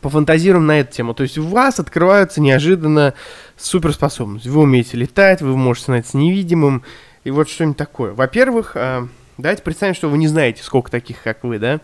пофантазируем 0.01 0.65
на 0.65 0.81
эту 0.81 0.93
тему. 0.93 1.13
То 1.13 1.23
есть 1.23 1.37
у 1.37 1.47
вас 1.47 1.79
открываются 1.79 2.41
неожиданно 2.41 3.13
суперспособности. 3.57 4.49
Вы 4.49 4.61
умеете 4.61 4.97
летать, 4.97 5.41
вы 5.41 5.55
можете 5.55 5.83
становиться 5.83 6.17
невидимым, 6.17 6.83
и 7.23 7.31
вот 7.31 7.49
что-нибудь 7.49 7.77
такое. 7.77 8.13
Во-первых, 8.13 8.73
э, 8.75 9.07
давайте 9.37 9.63
представим, 9.63 9.95
что 9.95 10.09
вы 10.09 10.17
не 10.17 10.27
знаете, 10.27 10.61
сколько 10.61 10.91
таких, 10.91 11.23
как 11.23 11.43
вы, 11.43 11.57
да. 11.57 11.79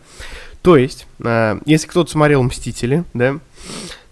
То 0.62 0.78
есть, 0.78 1.08
э, 1.24 1.60
если 1.66 1.88
кто-то 1.88 2.12
смотрел 2.12 2.44
«Мстители», 2.44 3.04
да, 3.14 3.40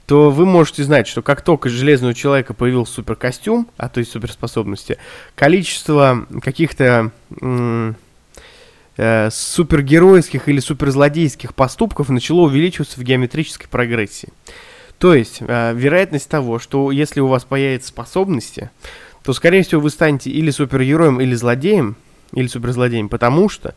то 0.05 0.31
вы 0.31 0.45
можете 0.45 0.83
знать, 0.83 1.05
что 1.05 1.21
как 1.21 1.41
только 1.41 1.67
Железного 1.67 2.13
Человека 2.13 2.53
появился 2.53 2.93
суперкостюм, 2.93 3.67
а 3.75 3.89
то 3.89 3.99
есть 3.99 4.11
суперспособности, 4.11 4.97
количество 5.35 6.25
каких-то 6.41 7.11
э, 8.95 9.29
супергеройских 9.29 10.47
или 10.47 10.61
суперзлодейских 10.61 11.53
поступков 11.53 12.07
начало 12.07 12.41
увеличиваться 12.41 12.99
в 12.99 13.03
геометрической 13.03 13.67
прогрессии. 13.67 14.29
То 14.97 15.13
есть, 15.13 15.39
э, 15.41 15.73
вероятность 15.75 16.29
того, 16.29 16.57
что 16.57 16.89
если 16.91 17.19
у 17.19 17.27
вас 17.27 17.43
появятся 17.43 17.89
способности, 17.89 18.69
то, 19.23 19.33
скорее 19.33 19.63
всего, 19.63 19.81
вы 19.81 19.89
станете 19.89 20.29
или 20.29 20.51
супергероем, 20.51 21.19
или 21.19 21.35
злодеем, 21.35 21.97
или 22.33 22.47
суперзлодеем, 22.47 23.09
потому 23.09 23.49
что 23.49 23.75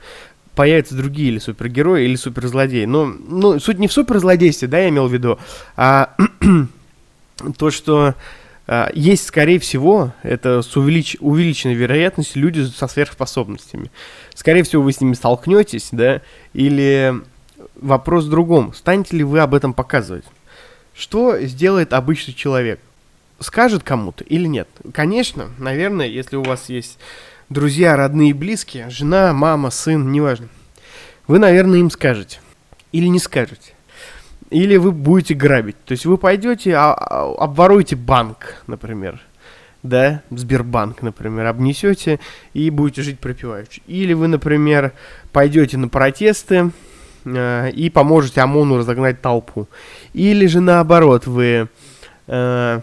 появятся 0.54 0.95
другие 0.95 1.28
или 1.28 1.38
супергерои, 1.38 2.04
или 2.04 2.16
суперзлодеи. 2.16 2.85
Но 2.85 3.07
ну, 3.07 3.59
суть 3.61 3.78
не 3.78 3.88
в 3.88 3.92
суперзлодействе, 3.92 4.69
да, 4.69 4.78
я 4.78 4.88
имел 4.88 5.07
в 5.07 5.12
виду, 5.12 5.38
а 5.76 6.14
то, 7.59 7.71
что 7.71 8.14
а, 8.66 8.88
есть, 8.95 9.26
скорее 9.26 9.59
всего, 9.59 10.12
это 10.23 10.62
с 10.62 10.76
увелич... 10.76 11.16
увеличенной 11.19 11.75
вероятностью 11.75 12.40
люди 12.42 12.64
со 12.64 12.87
сверхспособностями. 12.87 13.90
Скорее 14.35 14.62
всего, 14.62 14.83
вы 14.83 14.92
с 14.92 15.00
ними 15.00 15.14
столкнетесь, 15.14 15.88
да, 15.90 16.23
или 16.52 17.14
вопрос 17.75 18.26
в 18.26 18.30
другом. 18.30 18.73
Станете 18.73 19.16
ли 19.16 19.25
вы 19.25 19.40
об 19.40 19.54
этом 19.54 19.75
показывать? 19.75 20.25
Что 20.95 21.40
сделает 21.40 21.92
обычный 21.92 22.33
человек? 22.33 22.78
Скажет 23.40 23.83
кому-то 23.83 24.23
или 24.23 24.47
нет? 24.47 24.69
Конечно, 24.92 25.50
наверное, 25.59 26.07
если 26.07 26.37
у 26.37 26.42
вас 26.42 26.69
есть 26.69 26.99
друзья, 27.50 27.97
родные 27.97 28.30
и 28.30 28.33
близкие, 28.33 28.88
жена, 28.88 29.35
мама, 29.35 29.71
сын, 29.71 30.11
неважно, 30.11 30.49
вы, 31.26 31.38
наверное, 31.38 31.80
им 31.80 31.90
скажете. 31.90 32.40
Или 32.92 33.07
не 33.07 33.19
скажете 33.21 33.75
или 34.50 34.76
вы 34.76 34.92
будете 34.92 35.35
грабить. 35.35 35.76
То 35.85 35.92
есть 35.92 36.04
вы 36.04 36.19
пойдете, 36.19 36.75
а, 36.75 36.92
а, 36.92 37.35
обворуете 37.38 37.97
банк, 37.97 38.62
например, 38.66 39.21
да, 39.83 40.23
Сбербанк, 40.30 41.02
например, 41.02 41.47
обнесете 41.47 42.21
и 42.52 42.69
будете 42.69 43.02
жить 43.02 43.19
припеваючи. 43.19 43.80
Или 43.87 44.12
вы, 44.12 44.28
например, 44.28 44.92
пойдете 45.33 45.78
на 45.78 45.88
протесты 45.88 46.71
э, 47.25 47.71
и 47.71 47.88
поможете 47.88 48.42
ОМОНу 48.42 48.78
разогнать 48.78 49.23
толпу. 49.23 49.69
Или 50.12 50.47
же 50.47 50.61
наоборот, 50.61 51.26
вы 51.26 51.69
э, 52.26 52.80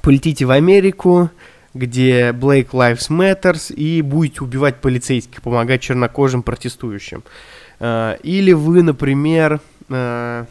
полетите 0.00 0.44
в 0.44 0.52
Америку, 0.52 1.30
где 1.78 2.30
Black 2.30 2.70
Lives 2.70 3.08
Matters, 3.08 3.72
и 3.72 4.02
будете 4.02 4.42
убивать 4.42 4.80
полицейских, 4.80 5.40
помогать 5.40 5.80
чернокожим 5.80 6.42
протестующим. 6.42 7.22
Э, 7.80 8.16
или 8.22 8.52
вы, 8.52 8.82
например, 8.82 9.60
э, 9.88 10.44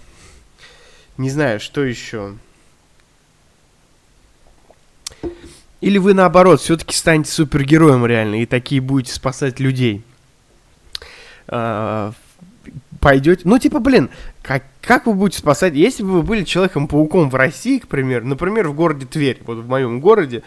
не 1.18 1.30
знаю, 1.30 1.60
что 1.60 1.84
еще. 1.84 2.34
Или 5.82 6.00
вы 6.00 6.14
наоборот, 6.14 6.62
все-таки 6.62 6.96
станете 6.96 7.32
супергероем 7.32 8.06
реально, 8.06 8.42
и 8.42 8.46
такие 8.46 8.82
будете 8.82 9.14
спасать 9.14 9.60
людей. 9.60 10.02
Пойдете. 13.00 13.42
Ну, 13.46 13.60
типа, 13.60 13.80
блин, 13.80 14.10
как, 14.42 14.64
как 14.82 15.06
вы 15.06 15.14
будете 15.14 15.40
спасать? 15.40 15.74
Если 15.76 16.04
бы 16.04 16.14
вы 16.14 16.22
были 16.24 16.44
человеком-пауком 16.44 17.30
в 17.30 17.36
России, 17.36 17.80
к 17.80 17.88
примеру, 17.88 18.26
например, 18.26 18.68
в 18.70 18.76
городе 18.76 19.06
Тверь, 19.06 19.40
вот 19.46 19.60
в 19.60 19.68
моем 19.68 20.00
городе, 20.00 20.44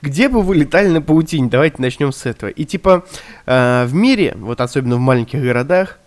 где 0.00 0.28
бы 0.28 0.42
вы 0.42 0.56
летали 0.56 0.88
на 0.88 1.02
паутине? 1.02 1.48
Давайте 1.48 1.76
начнем 1.80 2.12
с 2.12 2.26
этого. 2.26 2.50
И 2.50 2.64
типа, 2.64 3.04
э, 3.46 3.84
в 3.86 3.94
мире, 3.94 4.34
вот 4.38 4.60
особенно 4.60 4.96
в 4.96 5.00
маленьких 5.00 5.40
городах, 5.40 5.98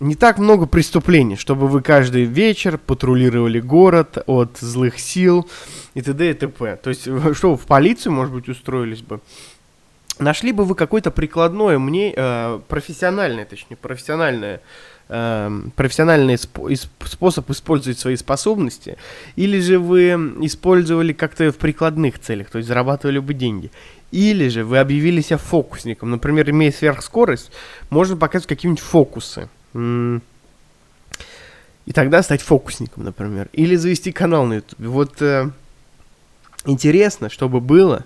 не 0.00 0.14
так 0.14 0.38
много 0.38 0.66
преступлений, 0.66 1.36
чтобы 1.36 1.66
вы 1.66 1.82
каждый 1.82 2.24
вечер 2.24 2.78
патрулировали 2.78 3.60
город 3.60 4.18
от 4.26 4.58
злых 4.58 4.98
сил 4.98 5.48
и 5.94 6.02
т.д. 6.02 6.30
и 6.30 6.34
т.п. 6.34 6.76
То 6.76 6.90
есть, 6.90 7.08
что, 7.34 7.56
в 7.56 7.66
полицию, 7.66 8.12
может 8.12 8.32
быть, 8.32 8.48
устроились 8.48 9.02
бы? 9.02 9.20
Нашли 10.18 10.52
бы 10.52 10.64
вы 10.64 10.74
какое-то 10.74 11.10
прикладное 11.10 11.78
мне, 11.78 12.12
э, 12.14 12.60
профессиональное, 12.68 13.44
точнее, 13.44 13.76
профессиональное, 13.76 14.60
профессиональный 15.08 16.34
сп- 16.34 16.88
способ 17.06 17.50
использовать 17.50 17.98
свои 17.98 18.16
способности, 18.16 18.98
или 19.36 19.58
же 19.58 19.78
вы 19.78 20.10
использовали 20.42 21.12
как-то 21.12 21.50
в 21.50 21.56
прикладных 21.56 22.18
целях, 22.18 22.50
то 22.50 22.58
есть 22.58 22.68
зарабатывали 22.68 23.18
бы 23.18 23.32
деньги. 23.34 23.70
Или 24.10 24.48
же 24.48 24.64
вы 24.64 24.78
объявили 24.78 25.20
себя 25.20 25.38
фокусником. 25.38 26.10
Например, 26.10 26.48
имея 26.50 26.72
сверхскорость, 26.72 27.50
можно 27.90 28.16
показывать 28.16 28.48
какие-нибудь 28.48 28.82
фокусы 28.82 29.48
и 31.88 31.92
тогда 31.92 32.22
стать 32.22 32.42
фокусником, 32.42 33.04
например. 33.04 33.48
Или 33.54 33.74
завести 33.76 34.12
канал 34.12 34.44
на 34.44 34.56
YouTube. 34.56 34.78
Вот 34.78 35.22
э, 35.22 35.50
интересно, 36.66 37.30
что 37.30 37.48
бы 37.48 37.62
было, 37.62 38.04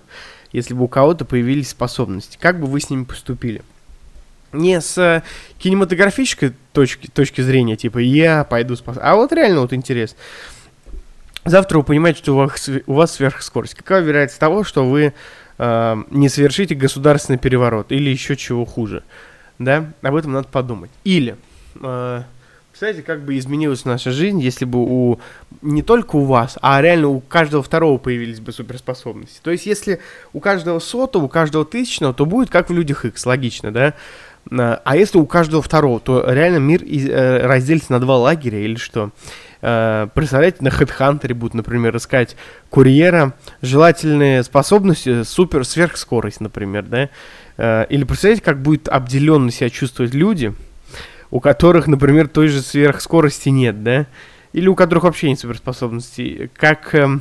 если 0.53 0.73
бы 0.73 0.85
у 0.85 0.87
кого-то 0.87 1.25
появились 1.25 1.69
способности. 1.71 2.37
Как 2.39 2.61
бы 2.61 2.67
вы 2.67 2.79
с 2.79 2.89
ними 2.89 3.03
поступили? 3.03 3.61
Не 4.53 4.79
с 4.81 4.97
э, 4.97 5.23
кинематографической 5.57 6.53
точки, 6.71 7.07
точки 7.07 7.41
зрения, 7.41 7.75
типа 7.75 7.97
я 7.97 8.43
пойду 8.43 8.75
спас... 8.75 8.97
А 9.01 9.15
вот 9.15 9.33
реально 9.33 9.61
вот 9.61 9.73
интерес. 9.73 10.15
Завтра 11.45 11.79
вы 11.79 11.83
понимаете, 11.83 12.19
что 12.19 12.33
у 12.33 12.37
вас, 12.37 12.69
у 12.85 12.93
вас 12.93 13.13
сверхскорость. 13.13 13.75
Какая 13.75 14.01
вероятность 14.01 14.39
того, 14.39 14.63
что 14.63 14.85
вы 14.85 15.13
э, 15.57 16.03
не 16.09 16.29
совершите 16.29 16.75
государственный 16.75 17.39
переворот 17.39 17.91
или 17.91 18.09
еще 18.09 18.35
чего 18.35 18.63
хуже? 18.65 19.03
Да? 19.59 19.91
Об 20.01 20.15
этом 20.15 20.31
надо 20.31 20.47
подумать. 20.47 20.91
Или 21.03 21.35
э, 21.81 22.21
представляете, 22.71 23.03
как 23.03 23.21
бы 23.21 23.37
изменилась 23.37 23.85
наша 23.85 24.11
жизнь, 24.11 24.39
если 24.39 24.65
бы 24.65 24.79
у 24.79 25.19
не 25.61 25.81
только 25.83 26.15
у 26.15 26.25
вас, 26.25 26.57
а 26.61 26.81
реально 26.81 27.07
у 27.09 27.19
каждого 27.21 27.63
второго 27.63 27.97
появились 27.97 28.39
бы 28.39 28.51
суперспособности. 28.51 29.39
То 29.41 29.51
есть, 29.51 29.65
если 29.65 29.99
у 30.33 30.39
каждого 30.39 30.79
сотого, 30.79 31.25
у 31.25 31.29
каждого 31.29 31.65
тысячного, 31.65 32.13
то 32.13 32.25
будет 32.25 32.49
как 32.49 32.69
в 32.69 32.73
людях 32.73 33.05
X, 33.05 33.25
логично, 33.25 33.71
да? 33.71 33.93
Э, 34.51 34.77
а 34.83 34.97
если 34.97 35.17
у 35.17 35.25
каждого 35.25 35.61
второго, 35.61 35.99
то 35.99 36.23
реально 36.31 36.57
мир 36.57 36.81
э, 36.83 37.45
разделится 37.45 37.91
на 37.91 37.99
два 37.99 38.17
лагеря 38.17 38.59
или 38.59 38.75
что? 38.75 39.11
Э, 39.61 40.07
представляете, 40.13 40.57
на 40.61 40.69
HeadHunter 40.69 41.33
будут, 41.33 41.53
например, 41.53 41.95
искать 41.95 42.35
курьера, 42.69 43.33
желательные 43.61 44.43
способности, 44.43 45.23
супер, 45.23 45.65
сверхскорость, 45.65 46.41
например, 46.41 46.83
да? 46.83 47.09
Или 47.55 48.03
представляете, 48.03 48.43
как 48.43 48.63
будет 48.63 48.87
обделенно 48.89 49.51
себя 49.51 49.69
чувствовать 49.69 50.15
люди, 50.15 50.55
у 51.29 51.39
которых, 51.39 51.87
например, 51.87 52.27
той 52.27 52.47
же 52.47 52.61
сверхскорости 52.61 53.49
нет, 53.49 53.83
да? 53.83 54.07
Или 54.53 54.67
у 54.67 54.75
которых 54.75 55.03
вообще 55.03 55.29
нет 55.29 55.39
суперспособностей. 55.39 56.51
Как... 56.55 56.93
Э, 56.93 57.19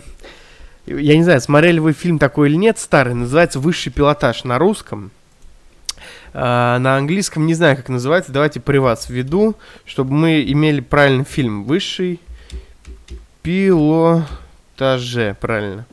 я 0.84 1.16
не 1.16 1.22
знаю, 1.22 1.40
смотрели 1.40 1.78
вы 1.78 1.92
фильм 1.92 2.18
такой 2.18 2.50
или 2.50 2.56
нет, 2.56 2.78
старый, 2.78 3.14
называется 3.14 3.58
«Высший 3.58 3.90
пилотаж» 3.90 4.44
на 4.44 4.58
русском. 4.58 5.10
А, 6.34 6.78
на 6.78 6.96
английском 6.96 7.46
не 7.46 7.54
знаю, 7.54 7.76
как 7.76 7.88
называется, 7.88 8.32
давайте 8.32 8.60
при 8.60 8.78
вас 8.78 9.08
введу, 9.08 9.54
чтобы 9.84 10.14
мы 10.14 10.42
имели 10.42 10.80
правильный 10.80 11.24
фильм. 11.24 11.64
«Высший 11.64 12.20
пилотаже», 13.42 15.36
правильно. 15.40 15.86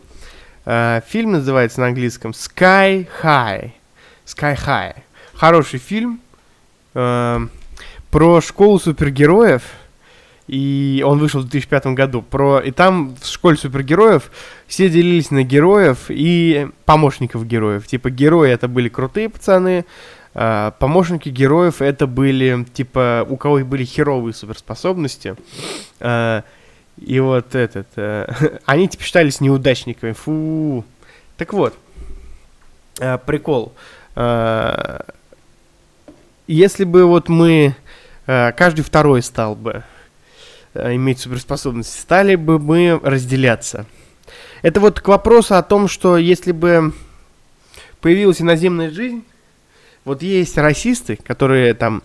А, 0.65 1.01
фильм 1.07 1.31
называется 1.33 1.81
на 1.81 1.87
английском 1.87 2.31
«Sky 2.31 3.07
High». 3.21 3.71
Sky 4.25 4.57
High. 4.57 4.95
Хороший 5.33 5.79
фильм 5.79 6.19
э, 6.93 7.39
про 8.11 8.41
школу 8.41 8.79
супергероев– 8.79 9.63
и 10.49 11.03
он 11.05 11.19
вышел 11.19 11.41
в 11.41 11.43
2005 11.43 11.93
году. 11.93 12.23
Про... 12.23 12.59
И 12.59 12.71
там 12.71 13.15
в 13.21 13.25
школе 13.27 13.55
супергероев 13.55 14.31
все 14.65 14.89
делились 14.89 15.29
на 15.29 15.43
героев 15.43 16.05
и 16.09 16.67
помощников 16.85 17.45
героев. 17.45 17.85
Типа 17.85 18.09
герои 18.09 18.49
это 18.49 18.67
были 18.67 18.89
крутые 18.89 19.29
пацаны, 19.29 19.85
а 20.41 20.71
помощники 20.71 21.27
героев 21.27 21.81
это 21.81 22.07
были, 22.07 22.65
типа, 22.73 23.25
у 23.27 23.35
кого 23.35 23.59
были 23.59 23.83
херовые 23.83 24.33
суперспособности. 24.33 25.35
А, 25.99 26.43
и 26.97 27.19
вот 27.19 27.55
этот... 27.55 27.87
А, 27.97 28.33
они 28.65 28.87
типа 28.87 29.03
считались 29.03 29.41
неудачниками. 29.41 30.13
Фу. 30.13 30.85
Так 31.35 31.51
вот, 31.51 31.75
а, 33.01 33.17
прикол. 33.17 33.73
Если 36.47 36.83
бы 36.83 37.05
вот 37.05 37.27
мы... 37.27 37.75
Каждый 38.25 38.83
второй 38.83 39.23
стал 39.23 39.55
бы 39.55 39.83
Э, 40.73 40.93
иметь 40.95 41.19
суперспособности, 41.19 41.99
стали 41.99 42.35
бы 42.35 42.59
мы 42.59 42.99
разделяться. 43.01 43.85
Это 44.61 44.79
вот 44.79 44.99
к 44.99 45.07
вопросу 45.07 45.55
о 45.55 45.63
том, 45.63 45.87
что 45.87 46.17
если 46.17 46.51
бы 46.51 46.93
появилась 48.01 48.41
иноземная 48.41 48.91
жизнь, 48.91 49.23
вот 50.09 50.23
есть 50.23 50.57
расисты, 50.57 51.17
которые 51.17 51.75
там 51.75 52.01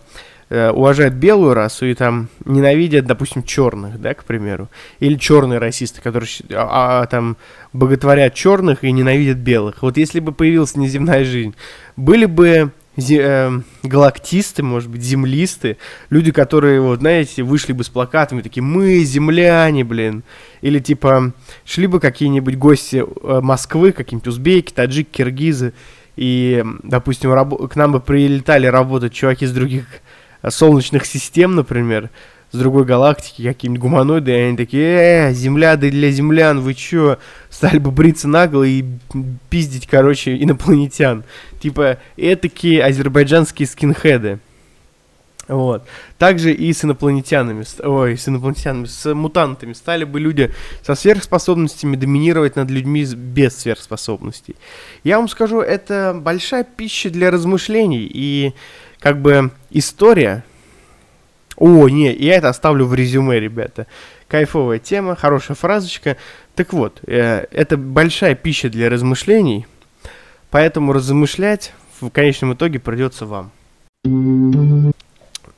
э, 0.49 0.69
уважают 0.69 1.15
белую 1.15 1.55
расу 1.55 1.87
и 1.87 1.95
там 1.95 2.29
ненавидят, 2.45 3.07
допустим, 3.07 3.41
черных, 3.41 3.99
да, 3.99 4.13
к 4.13 4.25
примеру, 4.25 4.69
или 4.99 5.15
черные 5.15 5.57
расисты, 5.57 6.01
которые 6.01 6.29
а, 6.51 7.01
а, 7.01 7.05
там 7.07 7.35
боготворят 7.73 8.35
черных 8.35 8.83
и 8.83 8.91
ненавидят 8.91 9.37
белых. 9.37 9.81
Вот 9.81 9.97
если 9.97 10.19
бы 10.19 10.33
появилась 10.33 10.75
неземная 10.75 11.25
жизнь, 11.25 11.55
были 11.95 12.25
бы 12.25 12.71
э, 12.95 13.59
галактисты, 13.81 14.61
может 14.61 14.91
быть, 14.91 15.01
землисты, 15.01 15.77
люди, 16.11 16.31
которые, 16.31 16.81
вот, 16.81 16.99
знаете, 16.99 17.41
вышли 17.41 17.73
бы 17.73 17.83
с 17.83 17.89
плакатами, 17.89 18.43
такие, 18.43 18.61
мы 18.61 18.99
земляне, 18.99 19.83
блин, 19.83 20.23
или, 20.61 20.77
типа, 20.77 21.33
шли 21.65 21.87
бы 21.87 21.99
какие-нибудь 21.99 22.55
гости 22.55 23.03
э, 23.03 23.39
Москвы, 23.41 23.93
какие-нибудь 23.93 24.27
узбеки, 24.27 24.73
таджики, 24.73 25.09
киргизы, 25.11 25.73
и, 26.15 26.63
допустим, 26.83 27.33
раб- 27.33 27.67
к 27.69 27.75
нам 27.75 27.93
бы 27.93 27.99
прилетали 27.99 28.67
работать 28.67 29.13
чуваки 29.13 29.45
с 29.45 29.51
других 29.51 29.85
солнечных 30.47 31.05
систем, 31.05 31.55
например, 31.55 32.09
с 32.51 32.57
другой 32.57 32.85
галактики, 32.85 33.43
какие-нибудь 33.43 33.81
гуманоиды, 33.81 34.31
и 34.31 34.35
они 34.35 34.57
такие, 34.57 35.29
э, 35.29 35.33
земля, 35.33 35.75
да 35.75 35.89
для 35.89 36.11
землян, 36.11 36.61
вы 36.61 36.73
чё? 36.73 37.17
Стали 37.49 37.79
бы 37.79 37.91
бриться 37.91 38.27
нагло 38.27 38.63
и 38.63 38.85
пиздить, 39.49 39.87
короче, 39.87 40.41
инопланетян. 40.41 41.23
Типа, 41.59 41.97
этакие 42.15 42.83
азербайджанские 42.83 43.67
скинхеды. 43.67 44.39
Вот. 45.47 45.83
Также 46.17 46.51
и 46.53 46.73
с 46.73 46.83
инопланетянами, 46.83 47.63
ой, 47.83 48.17
с 48.17 48.27
инопланетянами, 48.27 48.85
с 48.85 49.13
мутантами 49.13 49.73
стали 49.73 50.03
бы 50.03 50.19
люди 50.19 50.51
со 50.81 50.95
сверхспособностями 50.95 51.95
доминировать 51.95 52.55
над 52.55 52.69
людьми 52.71 53.05
без 53.05 53.57
сверхспособностей. 53.57 54.55
Я 55.03 55.17
вам 55.17 55.27
скажу, 55.27 55.61
это 55.61 56.19
большая 56.19 56.63
пища 56.63 57.09
для 57.09 57.29
размышлений 57.29 58.09
и 58.11 58.53
как 58.99 59.21
бы 59.21 59.51
история, 59.69 60.43
о, 61.57 61.87
не, 61.89 62.11
я 62.11 62.35
это 62.35 62.49
оставлю 62.49 62.85
в 62.85 62.95
резюме, 62.95 63.39
ребята. 63.39 63.85
Кайфовая 64.27 64.79
тема, 64.79 65.15
хорошая 65.15 65.55
фразочка. 65.55 66.17
Так 66.55 66.73
вот, 66.73 67.01
э, 67.05 67.45
это 67.51 67.77
большая 67.77 68.33
пища 68.33 68.69
для 68.69 68.89
размышлений, 68.89 69.67
поэтому 70.49 70.91
размышлять 70.91 71.73
в 72.01 72.09
конечном 72.09 72.53
итоге 72.53 72.79
придется 72.79 73.27
вам. 73.27 73.51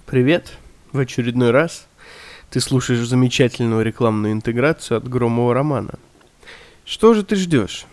Привет, 0.08 0.54
в 0.94 1.00
очередной 1.00 1.52
раз 1.52 1.86
ты 2.50 2.62
слушаешь 2.62 3.06
замечательную 3.06 3.84
рекламную 3.84 4.32
интеграцию 4.32 5.00
от 5.00 5.10
Громового 5.10 5.54
романа. 5.54 5.96
Что 6.86 7.14
же 7.14 7.26
ты 7.26 7.36
ждешь? 7.36 7.86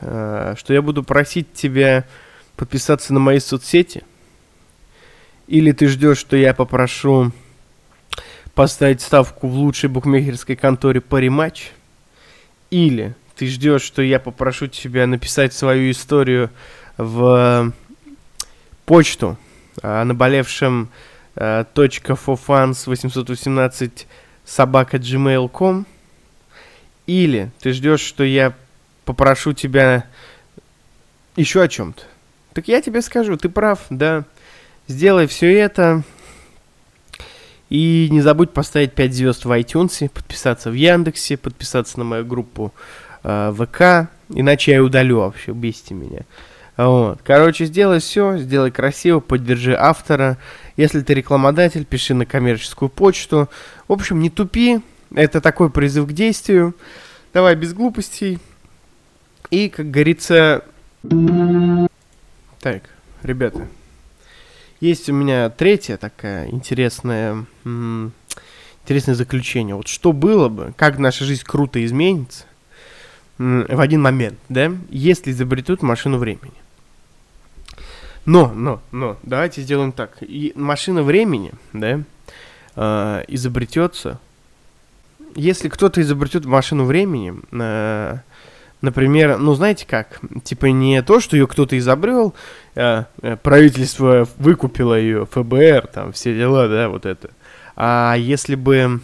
Э, 0.00 0.56
что 0.58 0.74
я 0.74 0.82
буду 0.82 1.04
просить 1.04 1.52
тебя 1.52 2.06
подписаться 2.56 3.14
на 3.14 3.20
мои 3.20 3.38
соцсети? 3.38 4.02
Или 5.46 5.70
ты 5.70 5.86
ждешь, 5.86 6.18
что 6.18 6.36
я 6.36 6.54
попрошу 6.54 7.30
поставить 8.52 9.00
ставку 9.00 9.46
в 9.46 9.54
лучшей 9.54 9.90
букмекерской 9.90 10.56
конторе 10.56 11.00
Париматч, 11.00 11.70
или 12.72 13.14
ты 13.36 13.46
ждешь, 13.46 13.82
что 13.82 14.02
я 14.02 14.18
попрошу 14.18 14.66
тебя 14.66 15.06
написать 15.06 15.52
свою 15.52 15.92
историю 15.92 16.50
в 16.96 17.72
почту 18.86 19.38
о 19.82 20.04
наболевшем 20.04 20.90
э, 21.36 21.64
.fofans 21.74 22.86
818 22.86 24.06
собака 24.44 24.96
gmail.com 24.96 25.86
или 27.06 27.50
ты 27.60 27.72
ждешь, 27.72 28.00
что 28.00 28.24
я 28.24 28.54
попрошу 29.04 29.52
тебя 29.52 30.06
еще 31.36 31.62
о 31.62 31.68
чем-то. 31.68 32.02
Так 32.52 32.68
я 32.68 32.80
тебе 32.82 33.02
скажу, 33.02 33.36
ты 33.36 33.48
прав, 33.48 33.86
да. 33.90 34.24
Сделай 34.86 35.26
все 35.26 35.56
это, 35.56 36.02
и 37.70 38.08
не 38.10 38.20
забудь 38.20 38.50
поставить 38.50 38.92
5 38.92 39.14
звезд 39.14 39.44
в 39.44 39.50
iTunes, 39.52 40.08
подписаться 40.08 40.70
в 40.70 40.74
Яндексе, 40.74 41.36
подписаться 41.36 41.98
на 41.98 42.04
мою 42.04 42.26
группу 42.26 42.74
э, 43.22 43.54
ВК, 43.56 44.10
иначе 44.28 44.72
я 44.72 44.82
удалю 44.82 45.20
вообще, 45.20 45.52
бесите 45.52 45.94
меня. 45.94 46.22
Вот. 46.86 47.20
Короче, 47.22 47.66
сделай 47.66 48.00
все, 48.00 48.38
сделай 48.38 48.70
красиво, 48.70 49.20
поддержи 49.20 49.74
автора. 49.78 50.38
Если 50.78 51.02
ты 51.02 51.12
рекламодатель, 51.12 51.84
пиши 51.84 52.14
на 52.14 52.24
коммерческую 52.24 52.88
почту. 52.88 53.50
В 53.86 53.92
общем, 53.92 54.18
не 54.20 54.30
тупи, 54.30 54.80
это 55.14 55.42
такой 55.42 55.68
призыв 55.68 56.08
к 56.08 56.12
действию. 56.12 56.74
Давай 57.34 57.54
без 57.54 57.74
глупостей. 57.74 58.38
И, 59.50 59.68
как 59.68 59.90
говорится... 59.90 60.64
Так, 62.60 62.84
ребята, 63.22 63.68
есть 64.80 65.10
у 65.10 65.12
меня 65.12 65.50
третья 65.50 65.98
такая 65.98 66.48
интересная, 66.48 67.44
интересное 67.62 69.14
заключение. 69.14 69.74
Вот 69.74 69.86
что 69.86 70.14
было 70.14 70.48
бы, 70.48 70.72
как 70.78 70.98
наша 70.98 71.26
жизнь 71.26 71.44
круто 71.44 71.84
изменится 71.84 72.46
в 73.36 73.80
один 73.80 74.00
момент, 74.00 74.38
да, 74.48 74.72
если 74.88 75.30
изобретут 75.30 75.82
машину 75.82 76.16
времени. 76.16 76.54
Но, 78.26 78.52
но, 78.54 78.80
но, 78.92 79.16
давайте 79.22 79.62
сделаем 79.62 79.92
так. 79.92 80.18
И 80.20 80.52
машина 80.54 81.02
времени, 81.02 81.52
да, 81.72 82.00
э, 82.76 83.24
изобретется. 83.28 84.18
Если 85.34 85.68
кто-то 85.68 86.00
изобретет 86.00 86.44
машину 86.44 86.84
времени, 86.84 87.34
э, 87.52 88.18
Например, 88.82 89.36
ну 89.36 89.52
знаете 89.54 89.86
как, 89.86 90.20
типа 90.42 90.66
не 90.66 91.02
то, 91.02 91.20
что 91.20 91.36
ее 91.36 91.46
кто-то 91.46 91.76
изобрел, 91.76 92.34
а 92.74 93.06
э, 93.20 93.36
правительство 93.36 94.26
выкупило 94.38 94.98
ее, 94.98 95.26
ФБР, 95.26 95.88
там 95.88 96.12
все 96.12 96.34
дела, 96.34 96.66
да, 96.66 96.88
вот 96.88 97.04
это. 97.04 97.30
А 97.76 98.14
если 98.16 98.54
бы 98.54 99.00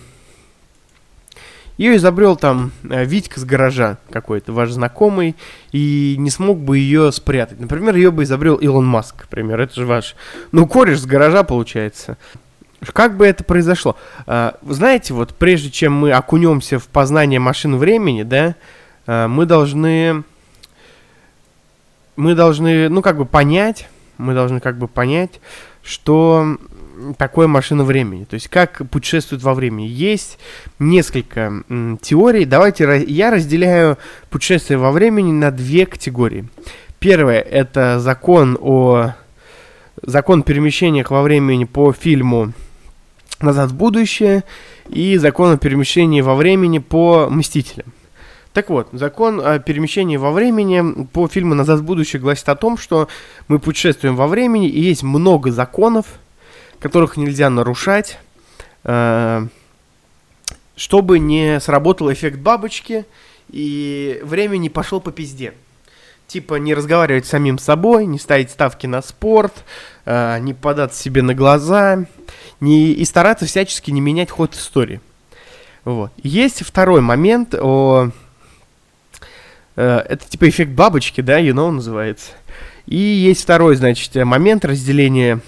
ее 1.76 1.96
изобрел 1.96 2.36
там 2.36 2.72
э, 2.88 3.04
Витька 3.04 3.40
с 3.40 3.44
гаража 3.44 3.98
какой-то, 4.10 4.52
ваш 4.52 4.70
знакомый, 4.70 5.36
и 5.72 6.16
не 6.18 6.30
смог 6.30 6.58
бы 6.58 6.78
ее 6.78 7.12
спрятать. 7.12 7.60
Например, 7.60 7.94
ее 7.94 8.10
бы 8.10 8.22
изобрел 8.22 8.56
Илон 8.56 8.86
Маск, 8.86 9.22
например, 9.22 9.60
это 9.60 9.74
же 9.74 9.86
ваш, 9.86 10.16
ну, 10.52 10.66
кореш 10.66 11.00
с 11.00 11.06
гаража 11.06 11.42
получается. 11.42 12.16
Как 12.92 13.16
бы 13.16 13.26
это 13.26 13.42
произошло? 13.42 13.96
А, 14.26 14.56
знаете, 14.62 15.14
вот 15.14 15.34
прежде 15.34 15.70
чем 15.70 15.94
мы 15.94 16.12
окунемся 16.12 16.78
в 16.78 16.86
познание 16.88 17.40
машин 17.40 17.76
времени, 17.76 18.22
да, 18.22 18.54
Э, 19.06 19.26
мы 19.26 19.46
должны, 19.46 20.24
мы 22.16 22.34
должны, 22.34 22.88
ну, 22.88 23.02
как 23.02 23.16
бы 23.16 23.24
понять, 23.24 23.88
мы 24.18 24.34
должны 24.34 24.60
как 24.60 24.78
бы 24.78 24.88
понять, 24.88 25.40
что 25.82 26.58
такое 27.18 27.46
машина 27.46 27.84
времени? 27.84 28.24
То 28.24 28.34
есть 28.34 28.48
как 28.48 28.82
путешествует 28.90 29.42
во 29.42 29.54
времени? 29.54 29.86
Есть 29.86 30.38
несколько 30.78 31.62
м, 31.68 31.98
теорий. 32.00 32.44
Давайте 32.44 33.04
я 33.06 33.30
разделяю 33.30 33.98
путешествие 34.30 34.78
во 34.78 34.90
времени 34.90 35.32
на 35.32 35.50
две 35.50 35.86
категории. 35.86 36.48
Первое 36.98 37.40
это 37.40 38.00
закон 38.00 38.58
о 38.60 39.12
закон 40.02 40.42
перемещениях 40.42 41.10
во 41.10 41.22
времени 41.22 41.64
по 41.64 41.92
фильму 41.92 42.52
«Назад 43.40 43.70
в 43.70 43.76
будущее» 43.76 44.44
и 44.88 45.16
закон 45.18 45.52
о 45.52 45.58
перемещении 45.58 46.20
во 46.20 46.34
времени 46.34 46.78
по 46.78 47.28
«Мстителям». 47.28 47.92
Так 48.52 48.70
вот, 48.70 48.88
закон 48.92 49.42
о 49.44 49.58
перемещении 49.58 50.16
во 50.16 50.32
времени 50.32 51.04
по 51.12 51.28
фильму 51.28 51.54
«Назад 51.54 51.80
в 51.80 51.84
будущее» 51.84 52.22
гласит 52.22 52.48
о 52.48 52.56
том, 52.56 52.78
что 52.78 53.08
мы 53.48 53.58
путешествуем 53.58 54.16
во 54.16 54.26
времени, 54.26 54.68
и 54.68 54.80
есть 54.80 55.02
много 55.02 55.50
законов, 55.50 56.06
которых 56.80 57.16
нельзя 57.16 57.50
нарушать, 57.50 58.18
э, 58.84 59.46
чтобы 60.76 61.18
не 61.18 61.60
сработал 61.60 62.12
эффект 62.12 62.38
бабочки, 62.38 63.04
и 63.50 64.20
время 64.22 64.56
не 64.56 64.70
пошло 64.70 65.00
по 65.00 65.12
пизде. 65.12 65.54
Типа 66.26 66.56
не 66.56 66.74
разговаривать 66.74 67.26
с 67.26 67.30
самим 67.30 67.58
собой, 67.58 68.06
не 68.06 68.18
ставить 68.18 68.50
ставки 68.50 68.86
на 68.86 69.02
спорт, 69.02 69.64
э, 70.04 70.38
не 70.40 70.54
податься 70.54 71.00
себе 71.00 71.22
на 71.22 71.34
глаза, 71.34 72.06
не, 72.60 72.92
и 72.92 73.04
стараться 73.04 73.46
всячески 73.46 73.90
не 73.90 74.00
менять 74.00 74.30
ход 74.30 74.54
истории. 74.54 75.00
Вот. 75.84 76.10
Есть 76.22 76.64
второй 76.64 77.00
момент 77.00 77.54
о 77.54 78.10
Э, 79.76 79.98
это 80.08 80.28
типа 80.28 80.48
эффект 80.48 80.72
бабочки, 80.72 81.20
да, 81.20 81.38
you 81.38 81.52
know, 81.52 81.70
называется. 81.70 82.32
И 82.86 82.96
есть 82.96 83.42
второй, 83.42 83.76
значит, 83.76 84.14
момент 84.14 84.64
разделения 84.64 85.40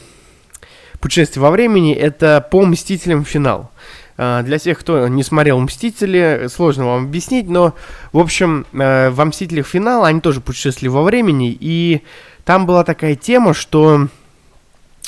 путешествия 1.00 1.42
во 1.42 1.50
времени. 1.50 1.94
Это 1.94 2.46
по 2.50 2.64
«Мстителям» 2.64 3.24
финал. 3.24 3.70
Uh, 4.16 4.42
для 4.42 4.58
тех, 4.58 4.76
кто 4.80 5.06
не 5.06 5.22
смотрел 5.22 5.60
«Мстители», 5.60 6.48
сложно 6.48 6.86
вам 6.86 7.04
объяснить, 7.04 7.48
но, 7.48 7.74
в 8.12 8.18
общем, 8.18 8.66
uh, 8.72 9.10
во 9.10 9.24
«Мстителях» 9.24 9.66
финал 9.66 10.04
они 10.04 10.20
тоже 10.20 10.40
путешествовали 10.40 10.88
во 10.88 11.04
времени, 11.04 11.56
и 11.60 12.02
там 12.44 12.66
была 12.66 12.82
такая 12.82 13.14
тема, 13.14 13.54
что 13.54 14.08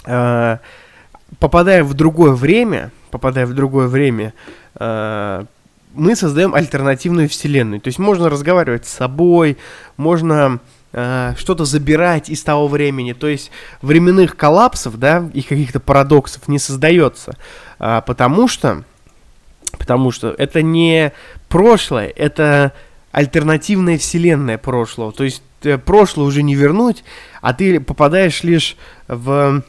uh, 0.04 0.58
попадая 1.40 1.82
в 1.82 1.94
другое 1.94 2.32
время, 2.32 2.92
попадая 3.10 3.46
в 3.46 3.54
другое 3.54 3.88
время, 3.88 4.32
мы 4.78 6.14
создаем 6.14 6.54
альтернативную 6.54 7.28
вселенную. 7.28 7.80
То 7.80 7.88
есть 7.88 7.98
можно 7.98 8.28
разговаривать 8.28 8.86
с 8.86 8.92
собой, 8.92 9.58
можно 9.96 10.60
э, 10.92 11.34
что-то 11.36 11.64
забирать 11.64 12.28
из 12.28 12.42
того 12.42 12.68
времени. 12.68 13.12
То 13.12 13.28
есть 13.28 13.50
временных 13.82 14.36
коллапсов, 14.36 14.98
да, 14.98 15.28
и 15.32 15.42
каких-то 15.42 15.80
парадоксов 15.80 16.48
не 16.48 16.58
создается. 16.58 17.36
А, 17.78 18.00
потому 18.00 18.48
что, 18.48 18.84
потому 19.78 20.10
что 20.10 20.34
это 20.36 20.62
не 20.62 21.12
прошлое, 21.48 22.08
это 22.08 22.72
альтернативная 23.12 23.98
вселенная 23.98 24.58
прошлого. 24.58 25.12
То 25.12 25.24
есть 25.24 25.42
э, 25.62 25.78
прошлое 25.78 26.26
уже 26.26 26.42
не 26.42 26.54
вернуть, 26.54 27.04
а 27.40 27.54
ты 27.54 27.80
попадаешь 27.80 28.42
лишь 28.42 28.76
в 29.08 29.62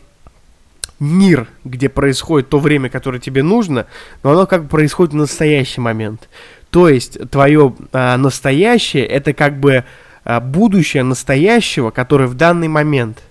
мир, 1.00 1.48
где 1.66 1.90
происходит 1.90 2.50
то 2.50 2.60
время, 2.60 2.90
которое 2.90 3.20
тебе 3.20 3.42
нужно, 3.42 3.88
но 4.24 4.32
оно 4.32 4.46
как 4.46 4.64
бы 4.64 4.70
происходит 4.70 5.14
в 5.14 5.18
настоящий 5.18 5.82
момент. 5.82 6.30
То 6.70 6.88
есть 6.88 7.18
твое 7.30 7.74
а, 7.92 8.16
настоящее 8.18 9.06
это 9.06 9.34
как 9.34 9.60
бы 9.60 9.84
будущее 10.24 11.04
настоящего, 11.04 11.90
которое 11.90 12.28
в 12.28 12.36
данный 12.36 12.68
момент. 12.68 13.22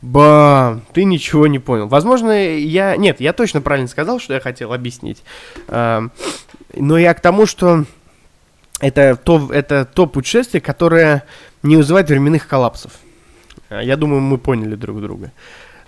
Ба, 0.00 0.80
ты 0.92 1.04
ничего 1.04 1.48
не 1.48 1.58
понял. 1.58 1.88
Возможно, 1.88 2.30
я... 2.30 2.96
Нет, 2.96 3.20
я 3.20 3.32
точно 3.32 3.60
правильно 3.60 3.88
сказал, 3.88 4.20
что 4.20 4.34
я 4.34 4.40
хотел 4.40 4.72
объяснить. 4.72 5.24
А, 5.66 6.08
но 6.74 6.96
я 6.98 7.14
к 7.14 7.20
тому, 7.20 7.46
что 7.46 7.84
это 8.80 9.16
то, 9.16 9.50
это 9.52 9.84
то 9.84 10.06
путешествие, 10.06 10.60
которое 10.60 11.24
не 11.64 11.76
вызывает 11.76 12.08
временных 12.08 12.46
коллапсов. 12.46 12.92
Я 13.70 13.96
думаю, 13.96 14.20
мы 14.20 14.38
поняли 14.38 14.76
друг 14.76 15.00
друга. 15.00 15.32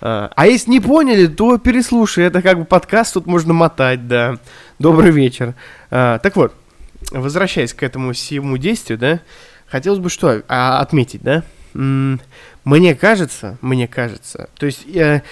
А, 0.01 0.31
а 0.35 0.47
если 0.49 0.71
не 0.71 0.81
поняли, 0.81 1.27
то 1.27 1.59
переслушай. 1.59 2.25
Это 2.25 2.43
как 2.43 2.59
бы 2.59 2.65
подкаст, 2.65 3.15
тут 3.15 3.27
можно 3.27 3.53
мотать, 3.53 4.09
да. 4.09 4.39
Добрый 4.81 5.13
вечер. 5.13 5.55
А, 5.91 6.19
так 6.19 6.35
вот, 6.35 6.53
возвращаясь 7.13 7.75
к 7.75 7.83
этому 7.83 8.13
всему 8.13 8.57
действию, 8.57 8.99
да, 8.99 9.21
хотелось 9.71 10.01
бы 10.01 10.11
что 10.11 10.43
а, 10.49 10.81
отметить, 10.81 11.23
да? 11.23 11.45
Мне 11.73 12.95
кажется, 12.95 13.57
мне 13.61 13.89
кажется, 13.89 14.51
то 14.59 14.67
есть 14.67 14.85
э, 14.95 15.23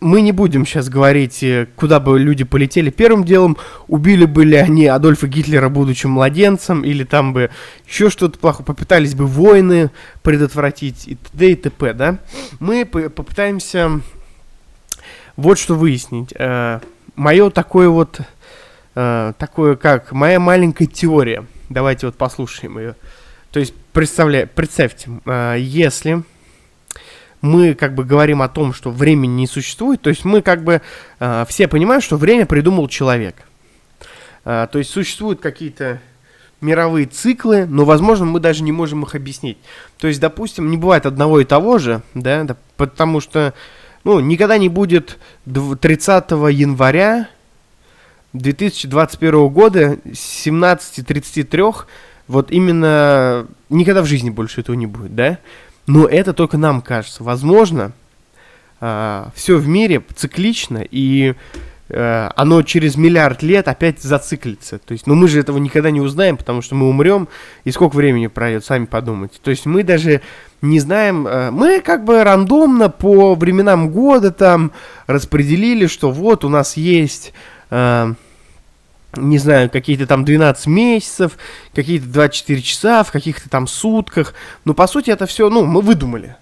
мы 0.00 0.20
не 0.20 0.32
будем 0.32 0.64
сейчас 0.64 0.88
говорить, 0.88 1.42
э, 1.42 1.66
куда 1.74 1.98
бы 1.98 2.20
люди 2.20 2.44
полетели. 2.44 2.90
Первым 2.90 3.24
делом, 3.24 3.56
убили 3.88 4.26
бы 4.26 4.44
ли 4.44 4.56
они 4.56 4.86
Адольфа 4.86 5.26
Гитлера, 5.26 5.70
будучи 5.70 6.06
младенцем, 6.06 6.82
или 6.82 7.04
там 7.04 7.32
бы 7.32 7.50
еще 7.86 8.10
что-то 8.10 8.38
плохое, 8.38 8.64
попытались 8.66 9.14
бы 9.14 9.26
войны 9.26 9.90
предотвратить 10.22 11.08
и 11.08 11.14
т.д. 11.16 11.50
и 11.50 11.54
т.п., 11.56 11.94
да? 11.94 12.18
Мы 12.60 12.84
попытаемся 12.84 14.00
вот 15.36 15.58
что 15.58 15.74
выяснить. 15.74 16.32
Э, 16.38 16.80
мое 17.16 17.50
такое 17.50 17.88
вот, 17.88 18.20
э, 18.94 19.32
такое 19.38 19.76
как, 19.76 20.12
моя 20.12 20.38
маленькая 20.38 20.86
теория. 20.86 21.44
Давайте 21.70 22.06
вот 22.06 22.16
послушаем 22.16 22.78
ее. 22.78 22.94
То 23.50 23.60
есть, 23.60 23.74
представля... 23.92 24.46
представьте, 24.46 25.10
э, 25.24 25.56
если 25.58 26.22
мы 27.40 27.74
как 27.74 27.94
бы 27.94 28.04
говорим 28.04 28.42
о 28.42 28.48
том, 28.48 28.72
что 28.72 28.90
времени 28.90 29.32
не 29.32 29.46
существует, 29.46 30.02
то 30.02 30.10
есть 30.10 30.24
мы 30.24 30.42
как 30.42 30.64
бы 30.64 30.82
э, 31.20 31.44
все 31.48 31.68
понимают, 31.68 32.04
что 32.04 32.16
время 32.16 32.46
придумал 32.46 32.88
человек. 32.88 33.36
Э, 34.44 34.66
то 34.70 34.78
есть 34.78 34.90
существуют 34.90 35.40
какие-то 35.40 36.00
мировые 36.60 37.06
циклы, 37.06 37.66
но, 37.66 37.84
возможно, 37.84 38.26
мы 38.26 38.40
даже 38.40 38.62
не 38.62 38.72
можем 38.72 39.04
их 39.04 39.14
объяснить. 39.14 39.58
То 39.98 40.08
есть, 40.08 40.20
допустим, 40.20 40.70
не 40.70 40.76
бывает 40.76 41.06
одного 41.06 41.40
и 41.40 41.44
того 41.44 41.78
же, 41.78 42.02
да, 42.14 42.42
да 42.44 42.56
потому 42.76 43.20
что, 43.20 43.54
ну, 44.04 44.20
никогда 44.20 44.58
не 44.58 44.68
будет 44.68 45.18
30 45.44 46.30
января 46.50 47.28
2021 48.32 49.48
года 49.48 49.98
с 50.12 50.46
17.33, 50.46 51.84
вот 52.28 52.50
именно 52.50 53.46
никогда 53.70 54.02
в 54.02 54.06
жизни 54.06 54.30
больше 54.30 54.60
этого 54.60 54.76
не 54.76 54.86
будет, 54.86 55.14
да? 55.14 55.38
Но 55.86 56.06
это 56.06 56.34
только 56.34 56.58
нам 56.58 56.82
кажется. 56.82 57.24
Возможно, 57.24 57.92
э, 58.80 59.24
все 59.34 59.56
в 59.56 59.66
мире 59.66 60.02
циклично, 60.14 60.84
и 60.88 61.34
э, 61.88 62.28
оно 62.36 62.62
через 62.62 62.96
миллиард 62.96 63.42
лет 63.42 63.66
опять 63.68 64.02
зациклится. 64.02 64.78
То 64.78 64.92
есть, 64.92 65.06
ну 65.06 65.14
мы 65.14 65.28
же 65.28 65.40
этого 65.40 65.56
никогда 65.56 65.90
не 65.90 66.02
узнаем, 66.02 66.36
потому 66.36 66.60
что 66.60 66.74
мы 66.74 66.88
умрем, 66.88 67.28
и 67.64 67.70
сколько 67.70 67.96
времени 67.96 68.26
пройдет, 68.26 68.66
сами 68.66 68.84
подумайте. 68.84 69.38
То 69.42 69.50
есть 69.50 69.64
мы 69.64 69.82
даже 69.82 70.20
не 70.60 70.78
знаем, 70.78 71.26
э, 71.26 71.50
мы 71.50 71.80
как 71.80 72.04
бы 72.04 72.22
рандомно 72.22 72.90
по 72.90 73.34
временам 73.34 73.90
года 73.90 74.30
там 74.30 74.72
распределили, 75.06 75.86
что 75.86 76.10
вот 76.10 76.44
у 76.44 76.50
нас 76.50 76.76
есть... 76.76 77.32
Э, 77.70 78.12
не 79.16 79.38
знаю, 79.38 79.70
какие-то 79.70 80.06
там 80.06 80.24
12 80.24 80.66
месяцев, 80.66 81.38
какие-то 81.74 82.06
24 82.06 82.62
часа, 82.62 83.02
в 83.02 83.10
каких-то 83.10 83.48
там 83.48 83.66
сутках. 83.66 84.34
Но 84.64 84.74
по 84.74 84.86
сути 84.86 85.10
это 85.10 85.26
все, 85.26 85.48
ну, 85.48 85.64
мы 85.64 85.80
выдумали. 85.80 86.36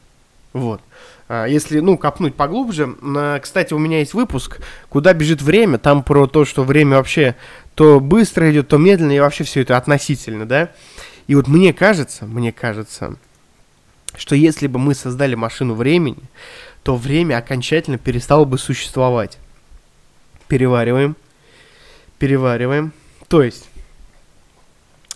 Вот. 0.53 0.81
А, 1.29 1.47
если, 1.47 1.81
ну, 1.81 1.97
копнуть 1.97 2.35
поглубже, 2.35 2.95
кстати, 3.43 3.73
у 3.73 3.79
меня 3.79 4.01
есть 4.01 4.15
выпуск 4.15 4.61
«Куда 4.89 5.13
бежит 5.13 5.43
время», 5.43 5.79
там 5.79 6.03
про 6.03 6.27
то, 6.27 6.45
что 6.45 6.65
время 6.65 6.97
вообще 6.97 7.37
то 7.75 8.01
быстро 8.01 8.51
идет, 8.51 8.69
то 8.69 8.79
медленно, 8.79 9.13
и 9.13 9.21
вообще 9.21 9.45
все 9.45 9.61
это 9.61 9.77
относительно, 9.77 10.47
да. 10.47 10.71
И 11.27 11.35
вот 11.35 11.47
мне 11.47 11.73
кажется, 11.73 12.25
мне 12.25 12.53
кажется, 12.53 13.17
что 14.17 14.35
если 14.35 14.67
бы 14.67 14.79
мы 14.79 14.95
создали 14.95 15.35
машину 15.35 15.75
времени, 15.75 16.23
то 16.83 16.97
время 16.97 17.37
окончательно 17.37 17.99
перестало 17.99 18.45
бы 18.45 18.59
существовать. 18.59 19.39
Перевариваем 20.49 21.17
перевариваем. 22.19 22.93
То 23.29 23.43
есть, 23.43 23.69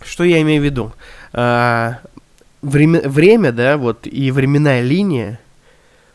что 0.02 0.24
я 0.24 0.40
имею 0.42 0.62
в 0.62 0.64
виду? 0.64 0.92
А, 1.32 2.00
время, 2.62 3.00
время, 3.08 3.52
да, 3.52 3.76
вот, 3.76 4.06
и 4.06 4.30
временная 4.30 4.82
линия, 4.82 5.40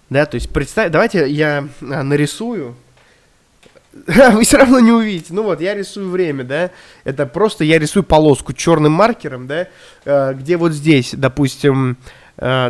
да, 0.10 0.26
то 0.26 0.36
есть, 0.36 0.52
представь, 0.52 0.92
давайте 0.92 1.30
я 1.30 1.68
а, 1.82 2.04
нарисую, 2.04 2.76
вы 4.08 4.44
все 4.44 4.58
равно 4.58 4.80
не 4.80 4.92
увидите. 4.92 5.34
Ну 5.34 5.44
вот, 5.44 5.62
я 5.62 5.74
рисую 5.74 6.10
время, 6.10 6.44
да. 6.44 6.72
Это 7.06 7.26
просто 7.26 7.64
я 7.64 7.80
рисую 7.80 8.04
полоску 8.04 8.52
черным 8.54 8.92
маркером, 8.92 9.48
да, 9.48 9.68
а, 10.06 10.34
где 10.34 10.58
вот 10.58 10.74
здесь, 10.74 11.14
допустим, 11.16 11.98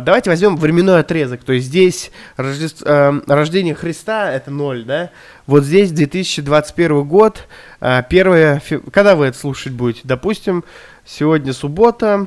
давайте 0.00 0.30
возьмем 0.30 0.56
временной 0.56 1.00
отрезок. 1.00 1.42
То 1.42 1.52
есть 1.52 1.66
здесь 1.66 2.10
рождество, 2.36 2.86
э, 2.88 3.20
рождение 3.26 3.74
Христа 3.74 4.32
это 4.32 4.50
0, 4.50 4.84
да? 4.84 5.10
Вот 5.46 5.64
здесь 5.64 5.90
2021 5.90 7.04
год, 7.04 7.46
э, 7.80 8.02
1 8.08 8.60
фев... 8.60 8.82
когда 8.92 9.16
вы 9.16 9.26
это 9.26 9.38
слушать 9.38 9.72
будете? 9.72 10.02
Допустим, 10.04 10.64
сегодня 11.04 11.52
суббота, 11.52 12.26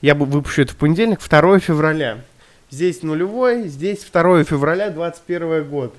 я 0.00 0.14
выпущу 0.14 0.62
это 0.62 0.72
в 0.72 0.76
понедельник, 0.76 1.20
2 1.20 1.58
февраля. 1.58 2.18
Здесь 2.70 3.02
нулевой, 3.02 3.68
здесь 3.68 4.04
2 4.04 4.44
февраля 4.44 4.90
21 4.90 5.64
год. 5.64 5.94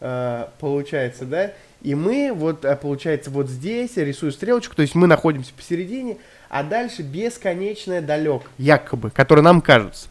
э, 0.00 0.46
получается, 0.58 1.24
да, 1.24 1.52
и 1.82 1.94
мы 1.94 2.32
вот, 2.34 2.64
э, 2.64 2.76
получается, 2.76 3.30
вот 3.30 3.48
здесь 3.48 3.96
рисую 3.96 4.32
стрелочку, 4.32 4.74
то 4.74 4.82
есть 4.82 4.94
мы 4.94 5.06
находимся 5.06 5.52
посередине, 5.54 6.18
а 6.50 6.62
дальше 6.62 7.02
бесконечная 7.02 8.02
далек, 8.02 8.42
якобы, 8.58 9.10
который 9.10 9.42
нам 9.42 9.60
кажется. 9.60 10.08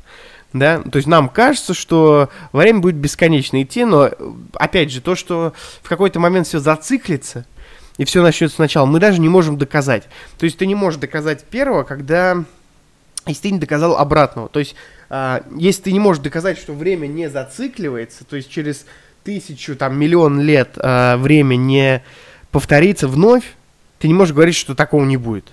Да, 0.52 0.82
то 0.82 0.96
есть 0.96 1.08
нам 1.08 1.30
кажется, 1.30 1.76
что 1.76 2.30
время 2.54 2.80
будет 2.80 2.96
бесконечно 2.96 3.62
идти, 3.62 3.86
но 3.86 4.10
опять 4.54 4.92
же, 4.92 5.00
то, 5.00 5.14
что 5.14 5.54
в 5.84 5.88
какой-то 5.88 6.20
момент 6.20 6.48
все 6.48 6.58
зациклится, 6.58 7.46
и 7.98 8.06
все 8.06 8.24
начнется 8.24 8.56
сначала, 8.56 8.88
мы 8.88 9.00
даже 9.00 9.22
не 9.22 9.30
можем 9.30 9.60
доказать. 9.60 10.06
То 10.40 10.46
есть 10.46 10.58
ты 10.58 10.66
не 10.66 10.74
можешь 10.74 11.00
доказать 11.00 11.44
первого, 11.44 11.84
когда 11.84 12.46
если 13.28 13.44
ты 13.44 13.52
не 13.52 13.60
доказал 13.60 13.98
обратного. 13.98 14.50
То 14.50 14.60
есть, 14.60 14.76
э, 15.10 15.42
если 15.56 15.84
ты 15.84 15.92
не 15.92 16.00
можешь 16.00 16.24
доказать, 16.24 16.58
что 16.58 16.74
время 16.74 17.06
не 17.06 17.30
зацикливается, 17.30 18.24
то 18.24 18.36
есть 18.36 18.50
через 18.50 18.86
тысячу, 19.24 19.76
там, 19.76 20.00
миллион 20.00 20.42
лет 20.42 20.70
э, 20.78 21.18
время 21.18 21.58
не 21.58 22.04
повторится 22.50 23.08
вновь, 23.08 23.44
ты 24.00 24.08
не 24.08 24.16
можешь 24.16 24.34
говорить, 24.34 24.56
что 24.56 24.74
такого 24.74 25.06
не 25.06 25.18
будет. 25.18 25.46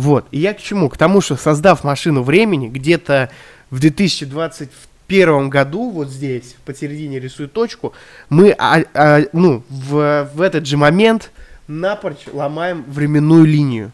Вот. 0.00 0.24
И 0.30 0.38
я 0.38 0.54
к 0.54 0.62
чему? 0.62 0.88
К 0.88 0.96
тому, 0.96 1.20
что 1.20 1.36
создав 1.36 1.84
машину 1.84 2.22
времени, 2.22 2.68
где-то 2.68 3.28
в 3.68 3.80
2021 3.80 5.50
году, 5.50 5.90
вот 5.90 6.08
здесь, 6.08 6.56
посередине 6.64 7.20
рисую 7.20 7.50
точку, 7.50 7.92
мы, 8.30 8.54
а, 8.58 8.82
а, 8.94 9.20
ну, 9.34 9.62
в, 9.68 10.30
в 10.34 10.40
этот 10.40 10.64
же 10.64 10.78
момент 10.78 11.30
напрочь 11.68 12.24
ломаем 12.32 12.82
временную 12.88 13.44
линию. 13.44 13.92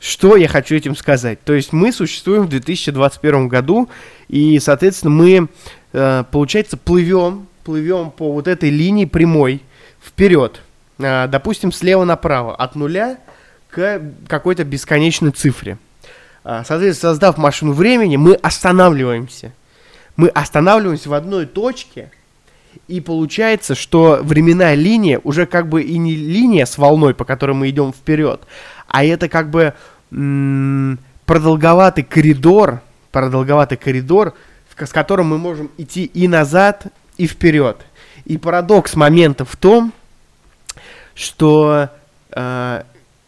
Что 0.00 0.34
я 0.36 0.48
хочу 0.48 0.74
этим 0.76 0.96
сказать? 0.96 1.44
То 1.44 1.52
есть 1.52 1.74
мы 1.74 1.92
существуем 1.92 2.44
в 2.44 2.48
2021 2.48 3.48
году, 3.48 3.90
и, 4.28 4.58
соответственно, 4.60 5.10
мы, 5.10 5.48
э, 5.92 6.24
получается, 6.32 6.78
плывем, 6.78 7.48
плывем 7.64 8.12
по 8.12 8.32
вот 8.32 8.48
этой 8.48 8.70
линии 8.70 9.04
прямой 9.04 9.60
вперед. 10.02 10.62
Э, 10.98 11.28
допустим, 11.28 11.70
слева 11.70 12.04
направо, 12.04 12.56
от 12.56 12.76
нуля 12.76 13.18
к 13.72 14.02
какой-то 14.28 14.64
бесконечной 14.64 15.30
цифре. 15.30 15.78
Э, 16.44 16.62
соответственно, 16.64 17.12
создав 17.12 17.38
машину 17.38 17.72
времени, 17.72 18.16
мы 18.16 18.34
останавливаемся. 18.34 19.52
Мы 20.16 20.28
останавливаемся 20.28 21.08
в 21.08 21.14
одной 21.14 21.46
точке, 21.46 22.10
и 22.86 23.00
получается, 23.00 23.74
что 23.74 24.20
временная 24.22 24.74
линия 24.74 25.20
уже 25.24 25.46
как 25.46 25.68
бы 25.68 25.82
и 25.82 25.96
не 25.96 26.14
линия 26.14 26.66
с 26.66 26.76
волной, 26.76 27.14
по 27.14 27.24
которой 27.24 27.52
мы 27.52 27.70
идем 27.70 27.92
вперед, 27.92 28.42
а 28.88 29.04
это 29.04 29.28
как 29.28 29.50
бы 29.50 29.74
продолговатый 31.24 32.04
коридор, 32.04 32.82
продолговатый 33.10 33.78
коридор, 33.78 34.34
с 34.78 34.90
которым 34.90 35.28
мы 35.28 35.38
можем 35.38 35.70
идти 35.78 36.04
и 36.04 36.28
назад, 36.28 36.86
и 37.16 37.26
вперед. 37.26 37.78
И 38.26 38.36
парадокс 38.36 38.94
момента 38.94 39.46
в 39.46 39.56
том, 39.56 39.92
что 41.14 41.88
э, 42.30 42.82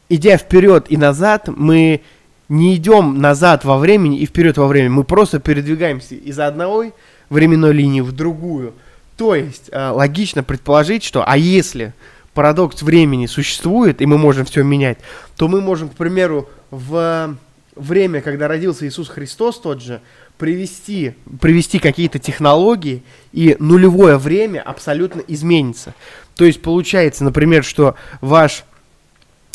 идя 0.08 0.36
вперед 0.36 0.86
и 0.88 0.96
назад, 0.96 1.48
мы 1.48 2.02
не 2.48 2.76
идем 2.76 3.20
назад 3.20 3.64
во 3.64 3.78
времени 3.78 4.18
и 4.18 4.26
вперед 4.26 4.56
во 4.58 4.66
времени, 4.66 4.90
мы 4.90 5.04
просто 5.04 5.38
передвигаемся 5.38 6.14
из 6.14 6.38
одной 6.38 6.92
временной 7.30 7.72
линии 7.72 8.00
в 8.00 8.12
другую. 8.12 8.74
То 9.16 9.34
есть 9.34 9.68
э, 9.70 9.88
логично 9.90 10.42
предположить, 10.42 11.04
что 11.04 11.24
а 11.26 11.36
если 11.36 11.94
парадокс 12.34 12.82
времени 12.82 13.26
существует, 13.26 14.02
и 14.02 14.06
мы 14.06 14.18
можем 14.18 14.44
все 14.44 14.62
менять, 14.62 14.98
то 15.36 15.48
мы 15.48 15.60
можем, 15.60 15.88
к 15.88 15.94
примеру, 15.94 16.48
в 16.70 17.36
время, 17.76 18.20
когда 18.20 18.48
родился 18.48 18.86
Иисус 18.86 19.08
Христос 19.08 19.60
тот 19.60 19.82
же, 19.82 20.00
привести, 20.38 21.14
привести 21.40 21.78
какие-то 21.78 22.18
технологии, 22.18 23.02
и 23.32 23.56
нулевое 23.58 24.18
время 24.18 24.60
абсолютно 24.60 25.22
изменится. 25.26 25.94
То 26.34 26.44
есть 26.44 26.60
получается, 26.60 27.24
например, 27.24 27.64
что 27.64 27.94
ваш 28.20 28.64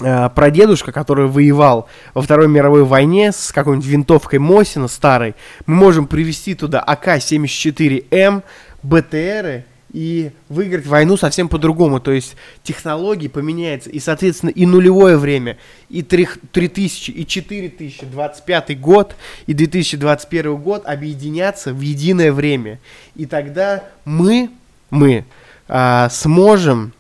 э, 0.02 0.30
прадедушка, 0.34 0.92
который 0.92 1.28
воевал 1.28 1.88
во 2.14 2.22
Второй 2.22 2.48
мировой 2.48 2.84
войне 2.84 3.32
с 3.32 3.52
какой-нибудь 3.52 3.88
винтовкой 3.88 4.40
Мосина 4.40 4.88
старой, 4.88 5.36
мы 5.66 5.76
можем 5.76 6.08
привести 6.08 6.56
туда 6.56 6.82
АК-74М, 6.82 8.44
БТРы, 8.84 9.66
и 9.92 10.32
выиграть 10.50 10.86
войну 10.86 11.18
совсем 11.18 11.50
по-другому. 11.50 12.00
То 12.00 12.12
есть 12.12 12.36
технологии 12.64 13.28
поменяются, 13.28 13.90
и, 13.90 14.00
соответственно, 14.00 14.52
и 14.52 14.66
нулевое 14.66 15.18
время, 15.18 15.58
и 15.90 16.02
3000, 16.02 17.12
и 17.12 17.26
4025 17.26 18.80
год, 18.80 19.16
и 19.48 19.54
2021 19.54 20.56
год 20.58 20.86
объединятся 20.86 21.74
в 21.74 21.82
единое 21.82 22.32
время. 22.32 22.80
И 23.16 23.26
тогда 23.26 23.84
мы, 24.06 24.52
мы 24.90 25.26
а, 25.68 26.10
сможем 26.10 26.94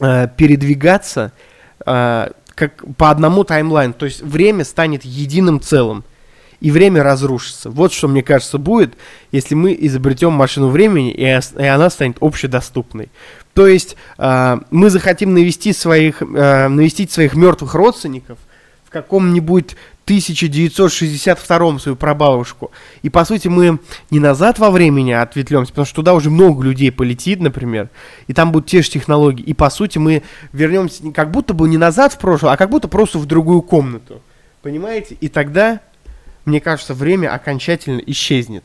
а, 0.00 0.28
передвигаться 0.28 1.32
а, 1.86 2.32
как 2.54 2.84
по 2.96 3.10
одному 3.10 3.44
таймлайну. 3.44 3.94
То 3.94 4.06
есть 4.06 4.22
время 4.22 4.64
станет 4.64 5.04
единым 5.04 5.60
целым 5.60 6.04
и 6.60 6.70
время 6.70 7.02
разрушится. 7.02 7.70
Вот 7.70 7.92
что, 7.92 8.08
мне 8.08 8.22
кажется, 8.22 8.58
будет, 8.58 8.94
если 9.30 9.54
мы 9.54 9.76
изобретем 9.78 10.32
машину 10.32 10.68
времени, 10.68 11.12
и, 11.12 11.22
и 11.22 11.66
она 11.66 11.90
станет 11.90 12.16
общедоступной. 12.20 13.10
То 13.54 13.66
есть 13.66 13.96
э, 14.18 14.58
мы 14.70 14.90
захотим 14.90 15.34
навестить 15.34 15.76
своих, 15.76 16.22
э, 16.22 16.68
навестить 16.68 17.12
своих 17.12 17.34
мертвых 17.34 17.74
родственников 17.74 18.38
в 18.84 18.90
каком-нибудь 18.90 19.76
1962 20.06 21.78
свою 21.78 21.96
прабабушку. 21.96 22.70
И, 23.02 23.10
по 23.10 23.24
сути, 23.24 23.48
мы 23.48 23.78
не 24.10 24.18
назад 24.18 24.58
во 24.58 24.70
времени 24.70 25.12
ответвлемся, 25.12 25.72
потому 25.72 25.86
что 25.86 25.96
туда 25.96 26.14
уже 26.14 26.30
много 26.30 26.64
людей 26.64 26.90
полетит, 26.90 27.40
например, 27.40 27.90
и 28.26 28.32
там 28.32 28.52
будут 28.52 28.70
те 28.70 28.82
же 28.82 28.90
технологии. 28.90 29.42
И, 29.42 29.52
по 29.52 29.68
сути, 29.68 29.98
мы 29.98 30.22
вернемся 30.52 31.10
как 31.12 31.30
будто 31.30 31.52
бы 31.54 31.68
не 31.68 31.76
назад 31.76 32.14
в 32.14 32.18
прошлое, 32.18 32.52
а 32.52 32.56
как 32.56 32.70
будто 32.70 32.88
просто 32.88 33.18
в 33.18 33.26
другую 33.26 33.62
комнату. 33.62 34.22
Понимаете? 34.62 35.16
И 35.20 35.28
тогда 35.28 35.80
мне 36.46 36.60
кажется, 36.60 36.94
время 36.94 37.34
окончательно 37.34 38.00
исчезнет. 38.06 38.64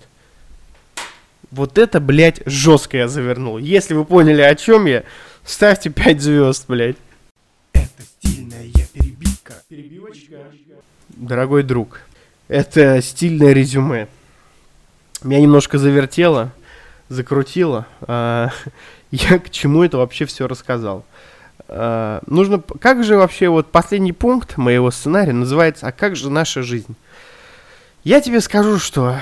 Вот 1.49 1.77
это, 1.77 1.99
блядь, 1.99 2.41
жестко 2.45 2.95
я 2.95 3.07
завернул. 3.07 3.57
Если 3.57 3.93
вы 3.95 4.05
поняли, 4.05 4.41
о 4.41 4.55
чем 4.55 4.85
я, 4.85 5.03
ставьте 5.43 5.89
5 5.89 6.21
звезд, 6.21 6.65
блядь. 6.67 6.95
Это. 7.73 7.89
Перебивочка. 8.21 8.50
Дорогой 11.21 11.61
друг, 11.61 11.99
это 12.47 12.99
стильное 12.99 13.53
резюме. 13.53 14.07
Меня 15.21 15.41
немножко 15.41 15.77
завертело, 15.77 16.51
закрутило. 17.09 17.85
А, 18.01 18.49
я 19.11 19.37
к 19.37 19.51
чему 19.51 19.83
это 19.83 19.97
вообще 19.97 20.25
все 20.25 20.47
рассказал? 20.47 21.05
А, 21.67 22.23
нужно... 22.25 22.59
Как 22.59 23.03
же 23.03 23.17
вообще 23.17 23.49
вот 23.49 23.71
последний 23.71 24.13
пункт 24.13 24.57
моего 24.57 24.89
сценария 24.89 25.31
называется 25.31 25.85
«А 25.85 25.91
как 25.91 26.15
же 26.15 26.31
наша 26.31 26.63
жизнь?» 26.63 26.95
Я 28.03 28.19
тебе 28.19 28.41
скажу, 28.41 28.79
что 28.79 29.19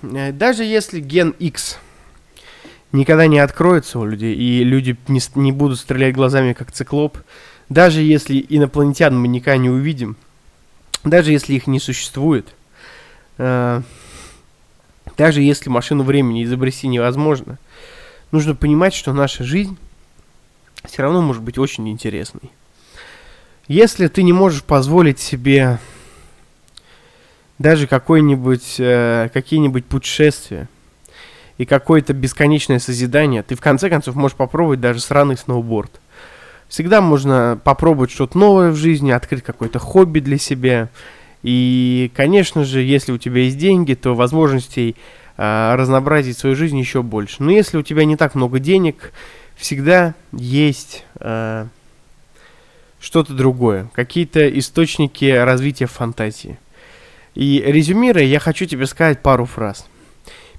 э, 0.00 0.32
даже 0.32 0.64
если 0.64 1.00
ген 1.00 1.34
X 1.38 1.76
никогда 2.92 3.26
не 3.26 3.40
откроется 3.40 3.98
у 3.98 4.06
людей, 4.06 4.34
и 4.34 4.64
люди 4.64 4.96
не, 5.06 5.20
не 5.34 5.52
будут 5.52 5.80
стрелять 5.80 6.14
глазами, 6.14 6.54
как 6.54 6.72
циклоп, 6.72 7.18
даже 7.68 8.00
если 8.00 8.42
инопланетян 8.48 9.14
мы 9.14 9.28
никогда 9.28 9.58
не 9.58 9.68
увидим, 9.68 10.16
даже 11.04 11.32
если 11.32 11.54
их 11.54 11.66
не 11.66 11.80
существует, 11.80 12.54
э, 13.38 13.82
даже 15.16 15.42
если 15.42 15.68
машину 15.68 16.04
времени 16.04 16.44
изобрести 16.44 16.88
невозможно, 16.88 17.58
нужно 18.30 18.54
понимать, 18.54 18.94
что 18.94 19.12
наша 19.12 19.44
жизнь 19.44 19.76
все 20.84 21.02
равно 21.02 21.22
может 21.22 21.42
быть 21.42 21.58
очень 21.58 21.88
интересной. 21.88 22.50
Если 23.68 24.08
ты 24.08 24.22
не 24.22 24.32
можешь 24.32 24.64
позволить 24.64 25.20
себе 25.20 25.78
даже 27.58 27.86
какой-нибудь, 27.86 28.76
э, 28.78 29.30
какие-нибудь 29.32 29.86
путешествия 29.86 30.68
и 31.58 31.64
какое-то 31.64 32.12
бесконечное 32.12 32.80
созидание, 32.80 33.42
ты 33.42 33.54
в 33.54 33.60
конце 33.60 33.88
концов 33.88 34.16
можешь 34.16 34.36
попробовать 34.36 34.80
даже 34.80 35.00
сраный 35.00 35.36
сноуборд. 35.36 36.01
Всегда 36.72 37.02
можно 37.02 37.60
попробовать 37.62 38.10
что-то 38.10 38.38
новое 38.38 38.70
в 38.70 38.76
жизни, 38.76 39.10
открыть 39.10 39.42
какое-то 39.42 39.78
хобби 39.78 40.20
для 40.20 40.38
себя. 40.38 40.88
И, 41.42 42.10
конечно 42.16 42.64
же, 42.64 42.80
если 42.80 43.12
у 43.12 43.18
тебя 43.18 43.42
есть 43.42 43.58
деньги, 43.58 43.92
то 43.92 44.14
возможностей 44.14 44.96
э, 45.36 45.74
разнообразить 45.74 46.38
свою 46.38 46.56
жизнь 46.56 46.78
еще 46.78 47.02
больше. 47.02 47.42
Но 47.42 47.50
если 47.50 47.76
у 47.76 47.82
тебя 47.82 48.06
не 48.06 48.16
так 48.16 48.34
много 48.34 48.58
денег, 48.58 49.12
всегда 49.54 50.14
есть 50.32 51.04
э, 51.20 51.66
что-то 53.00 53.34
другое, 53.34 53.90
какие-то 53.92 54.48
источники 54.58 55.26
развития 55.26 55.84
фантазии. 55.84 56.58
И 57.34 57.62
резюмируя, 57.66 58.24
я 58.24 58.40
хочу 58.40 58.64
тебе 58.64 58.86
сказать 58.86 59.20
пару 59.20 59.44
фраз. 59.44 59.86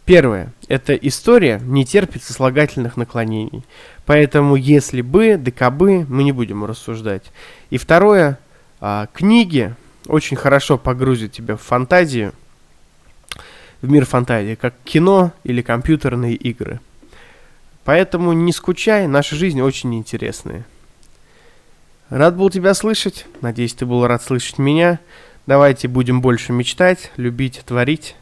Первое. 0.06 0.52
Это 0.68 0.94
история 0.96 1.62
не 1.64 1.86
терпит 1.86 2.24
сослагательных 2.24 2.98
наклонений. 2.98 3.64
Поэтому 4.06 4.56
если 4.56 5.02
бы, 5.02 5.38
декабы, 5.38 6.06
мы 6.10 6.24
не 6.24 6.34
будем 6.34 6.66
рассуждать. 6.66 7.32
И 7.70 7.78
второе. 7.78 8.38
А, 8.82 9.08
книги 9.14 9.74
очень 10.08 10.36
хорошо 10.36 10.78
погрузят 10.78 11.32
тебя 11.32 11.56
в 11.56 11.62
фантазию, 11.62 12.34
в 13.82 13.90
мир 13.90 14.06
фантазии, 14.06 14.56
как 14.56 14.74
кино 14.84 15.32
или 15.46 15.62
компьютерные 15.62 16.36
игры. 16.36 16.82
Поэтому 17.86 18.34
не 18.34 18.52
скучай, 18.52 19.08
наша 19.08 19.38
жизнь 19.38 19.62
очень 19.62 19.96
интересная. 19.96 20.66
Рад 22.10 22.36
был 22.36 22.50
тебя 22.50 22.74
слышать. 22.74 23.26
Надеюсь, 23.42 23.74
ты 23.74 23.86
был 23.86 24.06
рад 24.06 24.22
слышать 24.22 24.58
меня. 24.58 25.00
Давайте 25.48 25.88
будем 25.88 26.22
больше 26.22 26.54
мечтать, 26.54 27.12
любить, 27.18 27.62
творить. 27.66 28.16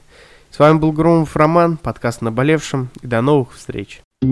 С 0.52 0.60
вами 0.60 0.80
был 0.80 0.92
Громов 0.92 1.38
Роман, 1.38 1.78
подкаст 1.78 2.22
«Наболевшим». 2.22 2.90
И 3.02 3.08
до 3.08 3.22
новых 3.22 3.54
встреч. 3.54 4.02
О 4.22 4.26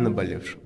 наболевшем. 0.00 0.61